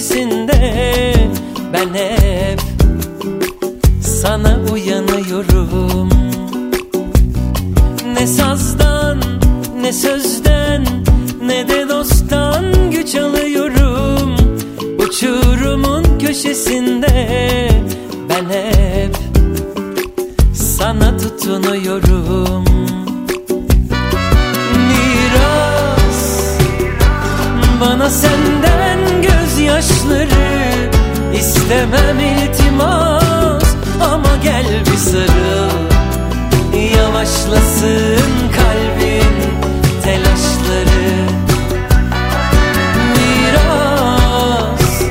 [0.00, 1.14] Ertesinde
[1.72, 2.60] ben hep
[4.02, 6.08] sana uyanıyorum.
[8.14, 9.18] Ne sazdan
[9.80, 10.84] ne sözden
[11.42, 14.36] ne de dosttan güç alıyorum.
[14.98, 17.70] Uçurumun köşesinde
[18.28, 19.16] ben hep
[20.54, 22.69] sana tutunuyorum
[29.80, 30.90] saçları
[31.34, 35.70] istemem iltimas ama gel bir sarıl.
[36.96, 39.36] Yavaşlasın kalbin
[40.02, 41.26] telaşları.
[43.16, 45.02] Biraz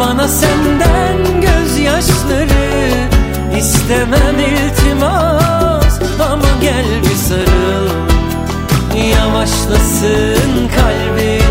[0.00, 2.90] bana senden gözyaşları
[3.58, 6.00] istemem iltimas
[6.32, 7.88] ama gel bir sarıl.
[9.10, 11.47] Yavaşlasın kalbin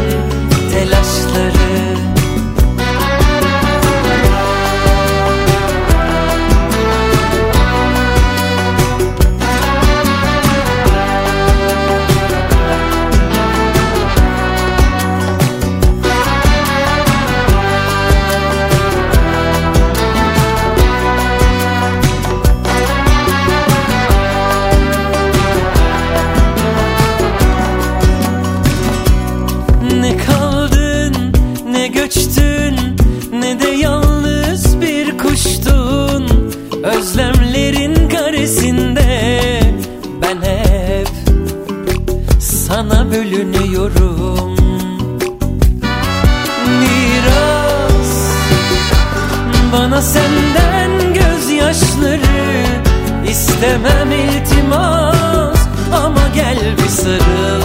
[53.57, 55.59] istemem iltimas
[55.93, 57.61] ama gel bir sarıl.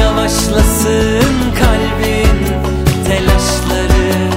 [0.00, 2.38] Yavaşlasın kalbin
[3.06, 4.30] telaşları.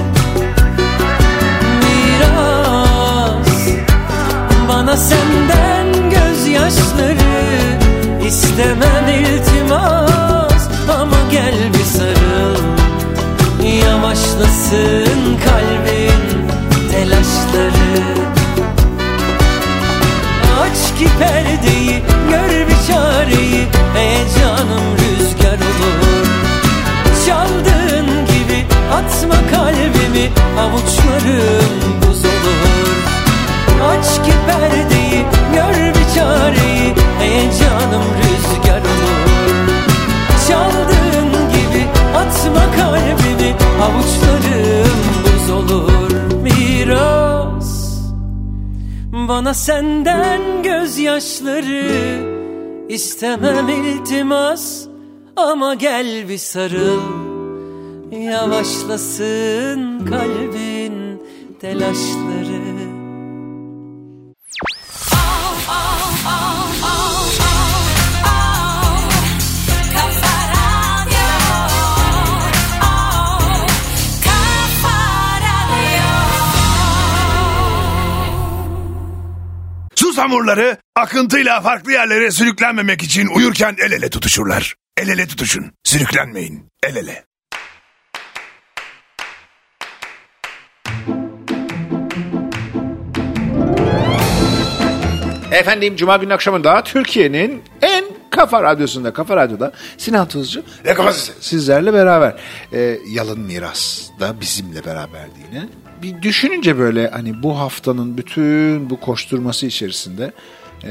[1.82, 3.48] Miras
[4.68, 7.42] Bana senden gözyaşları.
[8.26, 10.68] İstemem iltimas
[11.00, 12.56] Ama gel bir sarıl.
[13.86, 16.48] Yavaşlasın kalbin
[16.92, 18.31] telaşları
[21.02, 23.66] Ki perdeyi gör bir çareyi.
[23.94, 25.01] Heyecanım rüzgar
[49.52, 51.84] bana senden gözyaşları
[52.88, 54.86] istemem iltimas.
[55.36, 57.00] Ama gel bir sarıl
[58.12, 61.22] Yavaşlasın kalbin
[61.60, 62.31] telaşları
[80.22, 84.74] Susamurları akıntıyla farklı yerlere sürüklenmemek için uyurken el ele tutuşurlar.
[84.96, 85.72] El ele tutuşun.
[85.84, 86.66] Sürüklenmeyin.
[86.82, 87.24] El ele.
[95.52, 101.92] Efendim Cuma günü akşamında Türkiye'nin en kafa radyosunda, kafa radyoda Sinan Tuzcu ve kafa sizlerle
[101.92, 102.34] beraber.
[102.72, 105.68] Ee, Yalın Miras da bizimle beraberdi yine.
[106.02, 110.32] Bir düşününce böyle hani bu haftanın bütün bu koşturması içerisinde
[110.84, 110.90] e,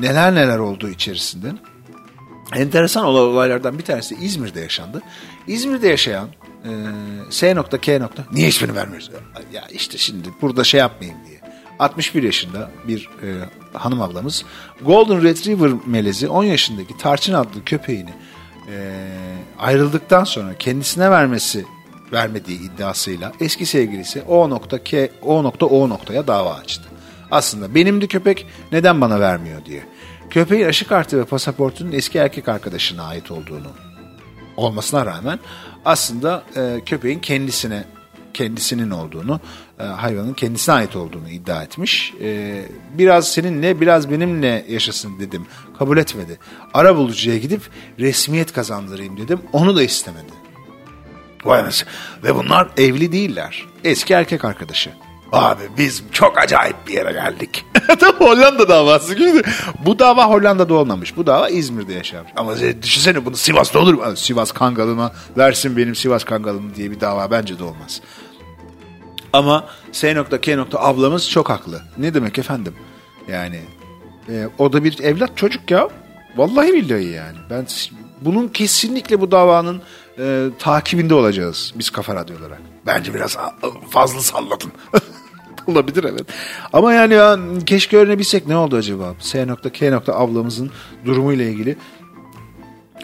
[0.00, 1.52] neler neler olduğu içerisinde
[2.54, 5.02] enteresan olaylardan bir tanesi İzmir'de yaşandı.
[5.46, 6.28] İzmir'de yaşayan
[6.64, 6.70] e,
[7.30, 9.10] S nokta K nokta niye ismini vermiyoruz?
[9.52, 11.40] Ya işte şimdi burada şey yapmayayım diye.
[11.78, 13.28] 61 yaşında bir e,
[13.78, 14.44] hanım ablamız
[14.80, 18.12] Golden Retriever melezi 10 yaşındaki Tarçın adlı köpeğini
[18.68, 19.08] e,
[19.58, 21.64] ayrıldıktan sonra kendisine vermesi
[22.12, 26.88] vermediği iddiasıyla eski sevgilisi O nokta K O nokta O noktaya dava açtı.
[27.30, 29.82] Aslında benimdi köpek neden bana vermiyor diye.
[30.30, 33.68] Köpeğin aşı kartı ve pasaportunun eski erkek arkadaşına ait olduğunu
[34.56, 35.38] olmasına rağmen
[35.84, 37.84] aslında e, köpeğin kendisine
[38.34, 39.40] kendisinin olduğunu,
[39.80, 42.14] e, hayvanın kendisine ait olduğunu iddia etmiş.
[42.20, 42.62] E,
[42.98, 45.46] biraz seninle, biraz benimle yaşasın dedim.
[45.78, 46.38] Kabul etmedi.
[46.74, 47.62] Ara bulucuya gidip
[47.98, 49.40] resmiyet kazandırayım dedim.
[49.52, 50.41] Onu da istemedi.
[51.44, 51.88] Vay anasını.
[52.24, 53.66] Ve bunlar evli değiller.
[53.84, 54.90] Eski erkek arkadaşı.
[55.32, 57.64] Abi biz çok acayip bir yere geldik.
[58.00, 59.42] Tam Hollanda davası gibi.
[59.86, 61.16] Bu dava Hollanda'da olmamış.
[61.16, 62.32] Bu dava İzmir'de yaşamış.
[62.36, 64.16] Ama düşünsene bunu Sivas'ta olur mu?
[64.16, 68.00] Sivas Kangalı'ma versin benim Sivas Kangalımı diye bir dava bence de olmaz.
[69.32, 70.66] Ama S.K.
[70.74, 71.82] ablamız çok haklı.
[71.98, 72.74] Ne demek efendim?
[73.28, 73.60] Yani
[74.28, 75.88] e, o da bir evlat çocuk ya.
[76.36, 77.38] Vallahi billahi yani.
[77.50, 77.66] Ben
[78.20, 79.82] bunun kesinlikle bu davanın
[80.22, 82.60] e, takibinde olacağız biz Kafa Radyo olarak.
[82.86, 83.36] Bence biraz
[83.90, 84.72] fazla salladım.
[85.66, 86.26] Olabilir evet.
[86.72, 89.14] Ama yani ya, keşke öğrenebilsek ne oldu acaba?
[89.18, 90.00] S.K.
[90.06, 90.70] ablamızın
[91.04, 91.76] durumuyla ilgili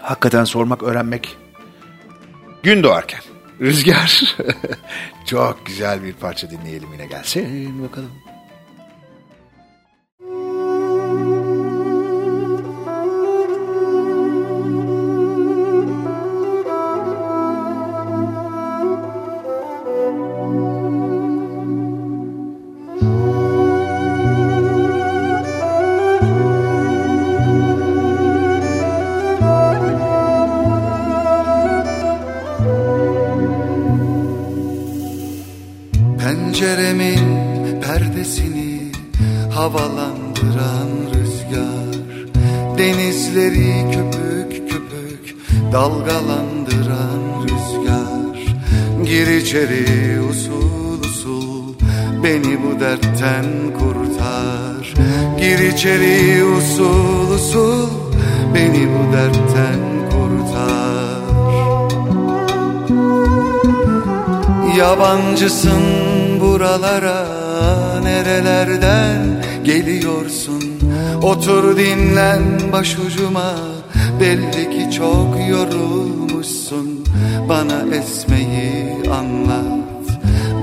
[0.00, 1.36] hakikaten sormak, öğrenmek
[2.62, 3.20] gün doğarken.
[3.60, 4.36] Rüzgar.
[5.26, 8.10] Çok güzel bir parça dinleyelim yine gelsin bakalım.
[36.58, 38.92] Penceremin perdesini
[39.54, 42.26] havalandıran rüzgar
[42.78, 45.36] Denizleri köpük köpük
[45.72, 48.56] dalgalandıran rüzgar.
[49.04, 51.74] Gir içeri usul usul
[52.24, 53.46] beni bu dertten
[53.78, 54.94] kurtar.
[55.38, 57.88] Gir içeri usul usul
[58.54, 59.80] beni bu dertten
[60.10, 61.18] kurtar.
[64.78, 66.27] Yabancısın
[66.58, 67.26] buralara
[68.02, 70.62] nerelerden geliyorsun?
[71.22, 72.42] Otur dinlen
[72.72, 73.54] başucuma
[74.20, 77.04] belli ki çok yorulmuşsun.
[77.48, 80.06] Bana esmeyi anlat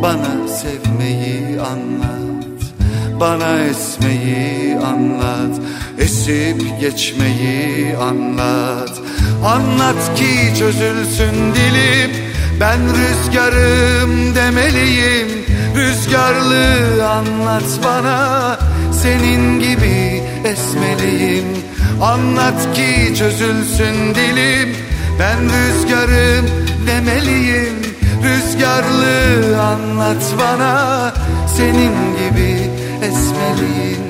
[0.03, 2.61] bana sevmeyi anlat
[3.19, 5.61] Bana esmeyi anlat
[5.99, 8.91] esip geçmeyi anlat.
[9.45, 12.11] Anlat ki çözülsün dilim
[12.59, 18.57] ben rüzgarım demeliyim Rüzgarlı anlat bana.
[19.01, 21.45] Senin gibi esmeliyim.
[22.01, 24.75] Anlat ki çözülsün dilim.
[25.19, 26.45] Ben rüzgarım
[26.87, 27.75] demeliyim.
[28.23, 31.13] Rüzgarlı anlat bana.
[31.57, 32.71] Senin gibi
[33.01, 34.05] esmeliyim.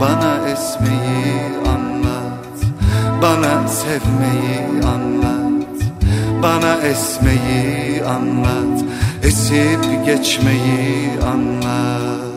[0.00, 1.34] Bana esmeyi
[1.74, 2.56] anlat.
[3.22, 5.68] Bana sevmeyi anlat.
[6.42, 8.84] Bana esmeyi anlat
[9.24, 12.33] Esip geçmeyi anlat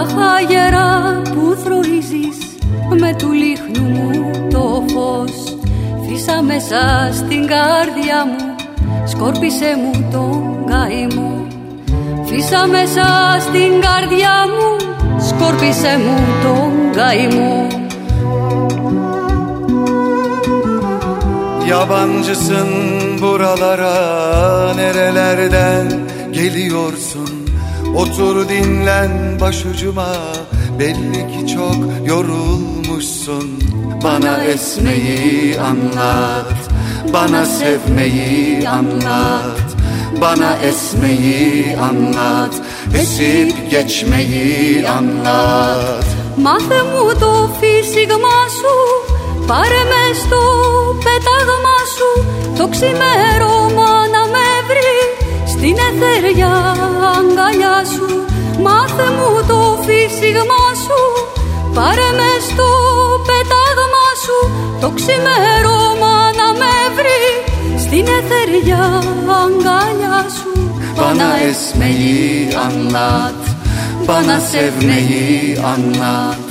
[0.00, 2.38] Αχ αγερά που θροίζεις
[3.00, 5.56] με του λίχνου μου το φως.
[6.06, 8.52] Φύσα μέσα στην καρδιά μου
[9.06, 11.46] σκόρπισε μου τον καημό
[12.24, 13.06] Φύσα μέσα
[13.40, 14.68] στην καρδιά μου
[15.28, 17.66] σκόρπισε μου τον καημό
[21.72, 22.70] Yabancısın
[23.22, 23.96] buralara
[24.80, 25.86] nerelerden
[26.38, 27.31] geliyorsun
[27.95, 30.07] Otur dinlen başucuma
[30.79, 33.47] belli ki çok yorulmuşsun
[34.03, 36.77] Bana esmeyi anlat
[37.13, 39.67] bana sevmeyi anlat
[40.21, 42.53] Bana esmeyi anlat
[42.93, 46.07] esip geçmeyi anlat
[46.45, 48.75] Μάθε μου το φύσιγμα σου
[49.47, 50.41] Πάρε με στο
[51.05, 52.09] πέταγμα σου
[52.57, 54.10] Το ξημέρωμα να με βρει
[55.62, 56.54] Στην εθεριά
[57.16, 58.06] αγκαλιά σου.
[58.64, 61.00] Μάθε μου το φύσιγμα σου.
[61.74, 62.68] Πάρε μες στο
[63.28, 64.38] πέταγμα σου.
[64.80, 67.24] Το ξημέρωμα να με βρει.
[67.84, 68.84] Στην εθεριά
[69.42, 70.50] αγκαλιά σου.
[71.00, 72.20] Bana esmeyi
[72.66, 73.40] anlat
[74.08, 75.30] Bana sevmeyi
[75.72, 76.48] anlat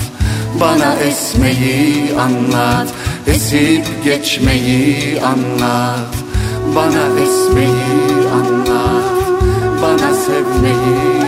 [0.60, 1.80] Bana esmeyi
[2.26, 2.90] anlat
[3.34, 4.84] Esip geçmeyi
[5.32, 6.12] anlat
[6.76, 7.94] Bana esmeyi
[8.40, 8.71] anlat
[9.92, 11.21] Bana sevmeyi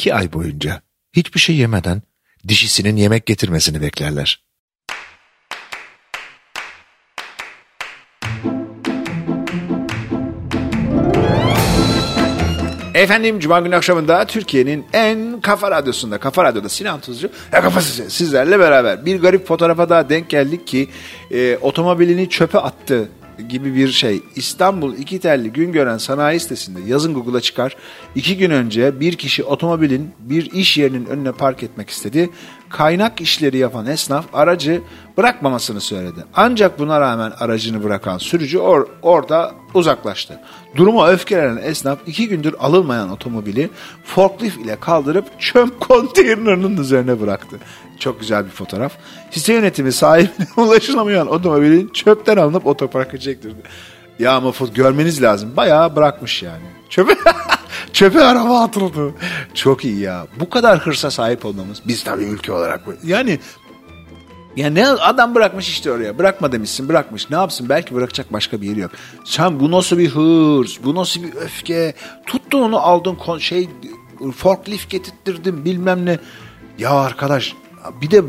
[0.00, 0.82] iki ay boyunca
[1.12, 2.02] hiçbir şey yemeden
[2.48, 4.44] dişisinin yemek getirmesini beklerler.
[12.94, 18.58] Efendim Cuma günü akşamında Türkiye'nin en kafa radyosunda, kafa radyoda Sinan Tuzcu ve kafası sizlerle
[18.58, 20.88] beraber bir garip fotoğrafa daha denk geldik ki
[21.30, 23.08] e, otomobilini çöpe attı
[23.48, 24.22] gibi bir şey.
[24.36, 27.76] İstanbul iki telli gün gören sanayi sitesinde yazın Google'a çıkar.
[28.14, 32.30] İki gün önce bir kişi otomobilin bir iş yerinin önüne park etmek istedi.
[32.70, 34.82] Kaynak işleri yapan esnaf aracı
[35.16, 36.24] bırakmamasını söyledi.
[36.34, 40.40] Ancak buna rağmen aracını bırakan sürücü or orada uzaklaştı.
[40.76, 43.70] Duruma öfkelenen esnaf iki gündür alınmayan otomobili
[44.04, 47.56] forklift ile kaldırıp çöp konteynerinin üzerine bıraktı.
[47.98, 48.92] Çok güzel bir fotoğraf.
[49.30, 53.62] Site yönetimi sahibine ulaşılamayan otomobilin çöpten alınıp otoparka çektirdi.
[54.18, 55.56] Ya ama görmeniz lazım.
[55.56, 56.64] Bayağı bırakmış yani.
[56.88, 57.14] Çöpe,
[57.92, 59.14] çöpe araba atıldı.
[59.54, 60.26] Çok iyi ya.
[60.40, 61.82] Bu kadar hırsa sahip olmamız.
[61.88, 62.80] Biz tabii ülke olarak.
[63.04, 63.38] Yani
[64.56, 66.18] ya ne adam bırakmış işte oraya.
[66.18, 67.30] Bırakma demişsin bırakmış.
[67.30, 68.90] Ne yapsın belki bırakacak başka bir yeri yok.
[69.24, 71.94] Sen bu nasıl bir hırs, bu nasıl bir öfke.
[72.26, 73.68] Tuttun onu aldın kon- şey
[74.36, 76.18] forklift getirttirdin bilmem ne.
[76.78, 77.54] Ya arkadaş
[78.02, 78.22] bir de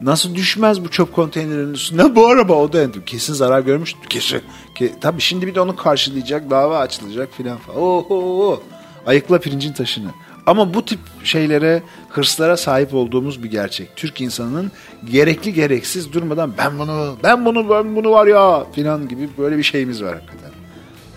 [0.00, 3.94] nasıl düşmez bu çöp konteynerinin üstüne bu araba o da kesin zarar görmüş.
[4.08, 4.42] Kesin.
[4.74, 7.78] Ke, tabii şimdi bir de onu karşılayacak dava açılacak filan falan.
[7.80, 8.62] Oho.
[9.08, 10.08] Ayıkla pirincin taşını.
[10.46, 13.96] Ama bu tip şeylere, hırslara sahip olduğumuz bir gerçek.
[13.96, 14.72] Türk insanının
[15.10, 19.62] gerekli gereksiz durmadan ben bunu, ben bunu, ben bunu var ya filan gibi böyle bir
[19.62, 20.50] şeyimiz var hakikaten.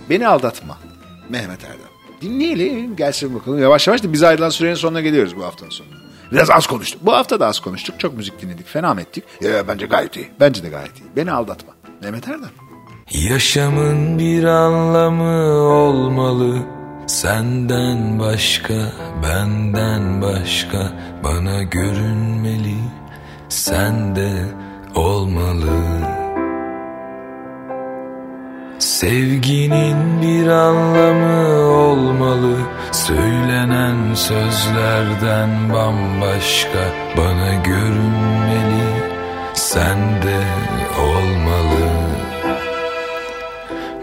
[0.09, 0.77] Beni aldatma.
[1.29, 1.91] Mehmet Erdem.
[2.21, 3.61] Dinleyelim gelsin bakalım.
[3.61, 5.95] Yavaş yavaş da biz ayrılan sürenin sonuna geliyoruz bu haftanın sonuna.
[6.31, 7.05] Biraz az konuştuk.
[7.05, 7.99] Bu hafta da az konuştuk.
[7.99, 8.67] Çok müzik dinledik.
[8.67, 9.23] Fena ettik?
[9.41, 10.29] Ya, bence gayet iyi.
[10.39, 11.15] Bence de gayet iyi.
[11.15, 11.73] Beni aldatma.
[12.03, 12.49] Mehmet Erdem.
[13.11, 18.73] Yaşamın bir anlamı olmalı Senden başka,
[19.23, 20.91] benden başka
[21.23, 22.77] Bana görünmeli
[23.49, 24.31] Sende
[24.95, 25.81] olmalı.
[28.79, 32.55] Sevginin bir anlamı olmalı
[32.91, 36.83] Söylenen sözlerden bambaşka
[37.17, 39.11] Bana görünmeli
[39.53, 40.39] Sende
[40.99, 41.91] olmalı.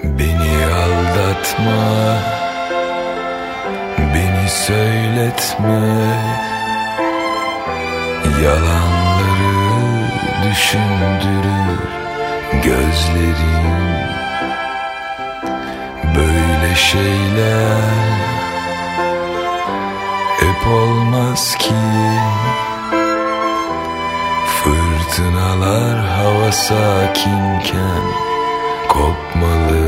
[0.05, 2.38] Beni aldatma
[4.49, 5.81] söyletme.
[8.43, 9.59] Yalanları
[10.51, 11.79] düşündürür
[12.63, 13.69] gözlerin.
[16.17, 18.19] Böyle şeyler
[20.41, 21.75] hep olmaz ki.
[24.47, 28.03] Fırtınalar hava sakinken
[28.89, 29.88] kopmalı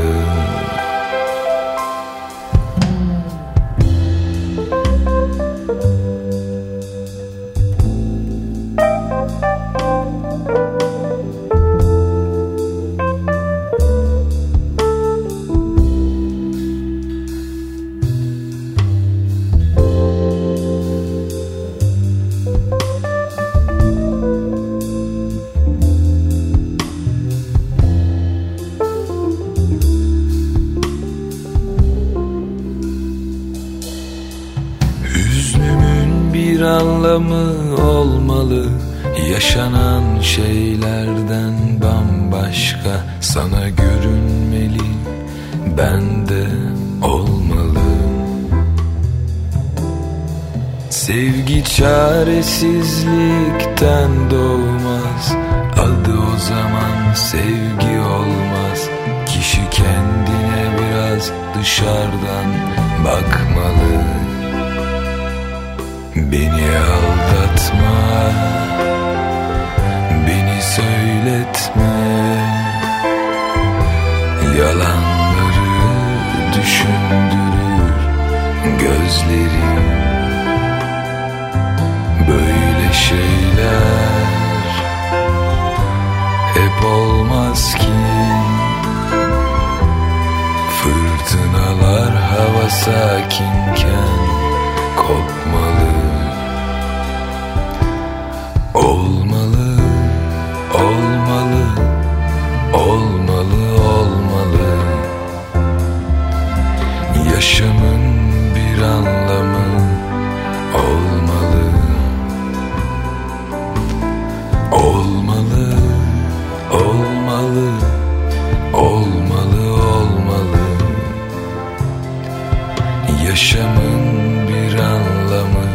[123.41, 125.65] yaşamın bir anlamı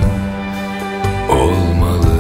[1.31, 2.17] olmalı.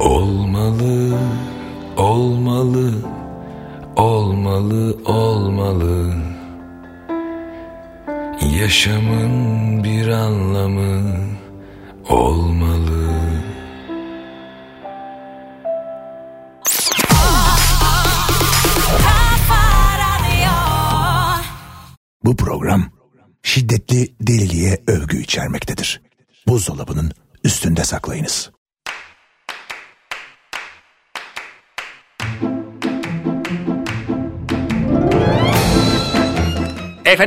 [0.00, 1.18] Olmalı,
[1.96, 2.92] olmalı,
[3.96, 6.14] olmalı, olmalı.
[8.60, 9.27] Yaşamın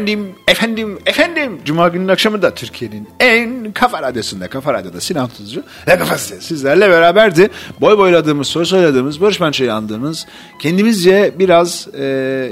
[0.01, 1.59] Efendim, efendim, efendim.
[1.65, 7.49] Cuma günün akşamında Türkiye'nin en kafa radyosunda, kafa radyoda Sinan Tuzcu ve kafası sizlerle beraberdi.
[7.81, 10.25] Boy boyladığımız, soru söylediğimiz, Barış Manço'yu andığımız,
[10.59, 12.03] kendimizce biraz e,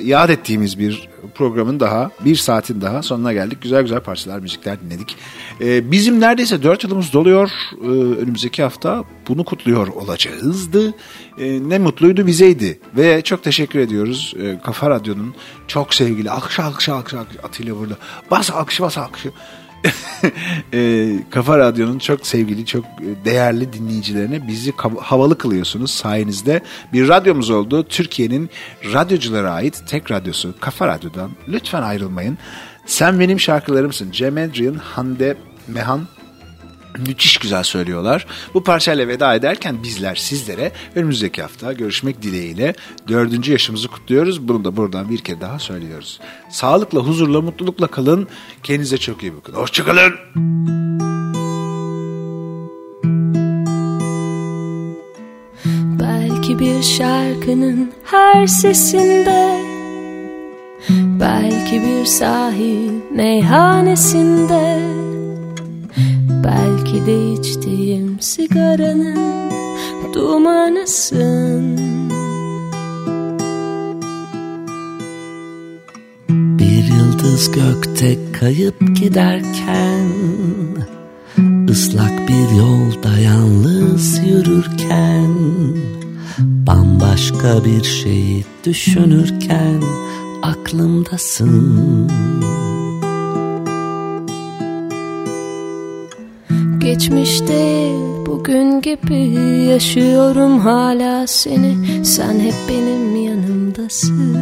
[0.03, 3.61] yad ettiğimiz bir programın daha, bir saatin daha sonuna geldik.
[3.61, 5.15] Güzel güzel parçalar, müzikler dinledik.
[5.61, 7.51] E, bizim neredeyse dört yılımız doluyor.
[7.83, 7.87] E,
[8.21, 10.93] önümüzdeki hafta bunu kutluyor olacağızdı.
[11.37, 12.79] E, ne mutluydu bizeydi.
[12.97, 15.35] Ve çok teşekkür ediyoruz e, Kafa Radyo'nun
[15.67, 17.97] çok sevgili alkış alkış alkış alkış Atilla burada.
[18.31, 19.31] Bas alkışı bas alkışı.
[20.73, 22.85] e, Kafa Radyo'nun çok sevgili, çok
[23.25, 26.61] değerli dinleyicilerine bizi havalı kılıyorsunuz sayenizde.
[26.93, 27.83] Bir radyomuz oldu.
[27.83, 28.49] Türkiye'nin
[28.93, 31.31] radyoculara ait tek radyosu Kafa Radyo'dan.
[31.47, 32.37] Lütfen ayrılmayın.
[32.85, 34.11] Sen benim şarkılarımsın.
[34.11, 36.07] Cem Adrian, Hande Mehan
[36.97, 38.25] müthiş güzel söylüyorlar.
[38.53, 42.73] Bu parçayla veda ederken bizler sizlere önümüzdeki hafta görüşmek dileğiyle
[43.07, 44.47] dördüncü yaşımızı kutluyoruz.
[44.47, 46.19] Bunu da buradan bir kere daha söylüyoruz.
[46.51, 48.27] Sağlıkla, huzurla, mutlulukla kalın.
[48.63, 49.53] Kendinize çok iyi bakın.
[49.53, 50.13] Hoşçakalın.
[55.99, 59.59] Belki bir şarkının her sesinde
[61.19, 64.79] Belki bir sahil meyhanesinde
[66.43, 69.19] Belki de içtiğim sigaranın
[70.13, 71.77] dumanısın.
[76.29, 80.09] Bir yıldız gökte kayıp giderken
[81.69, 85.35] ıslak bir yolda yalnız yürürken
[86.39, 89.81] Bambaşka bir şeyi düşünürken
[90.41, 92.11] aklımdasın
[96.79, 97.91] Geçmişte
[98.25, 99.19] bugün gibi
[99.69, 102.05] yaşıyorum hala seni.
[102.05, 104.35] Sen hep benim yanımdasın.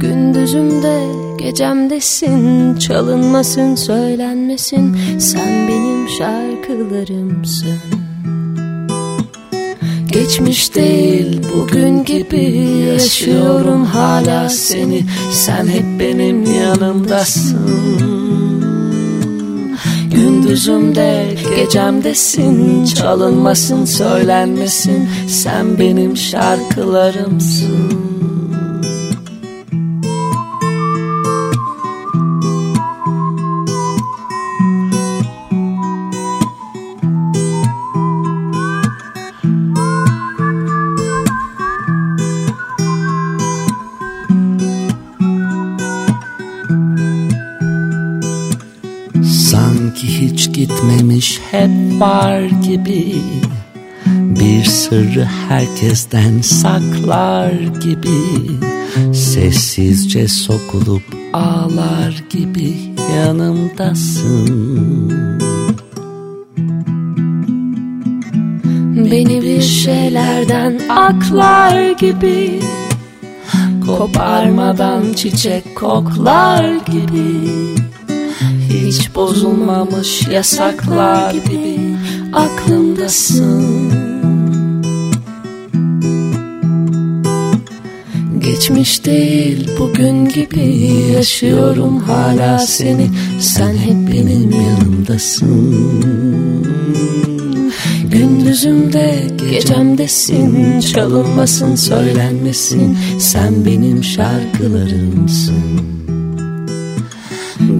[0.00, 1.00] Gündüzümde
[1.38, 4.96] gecemdesin Çalınmasın söylenmesin.
[5.18, 7.78] Sen benim şarkılarımsın.
[10.12, 15.04] Geçmiş değil bugün gibi yaşıyorum hala seni.
[15.30, 18.31] Sen hep benim yanımdasın
[20.22, 25.08] Gündüzümde gecemdesin Çalınmasın söylenmesin.
[25.28, 28.11] Sen benim şarkılarımsın
[52.02, 53.14] var gibi
[54.10, 58.20] Bir sırrı herkesten saklar gibi
[59.12, 62.76] Sessizce sokulup ağlar gibi
[63.16, 65.12] yanımdasın.
[69.10, 72.60] Beni bir şeylerden aklar gibi
[73.86, 77.72] Koparmadan çiçek koklar gibi
[78.70, 81.71] hiç bozulmamış yasaklar gibi
[82.32, 83.92] aklımdasın.
[88.38, 93.10] Geçmiş değil bugün gibi yaşıyorum hala seni.
[93.40, 95.92] Sen hep benim yanımdasın.
[98.10, 102.98] Gündüzümde gecemdesin Çalınmasın söylenmesin.
[103.18, 105.91] Sen benim şarkılarımsın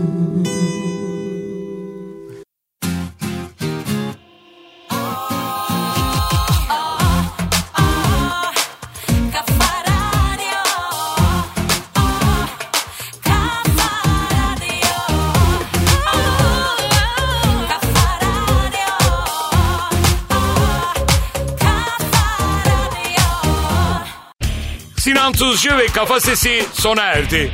[25.30, 27.52] Sinan Tuzcu ve Kafa Sesi sona erdi.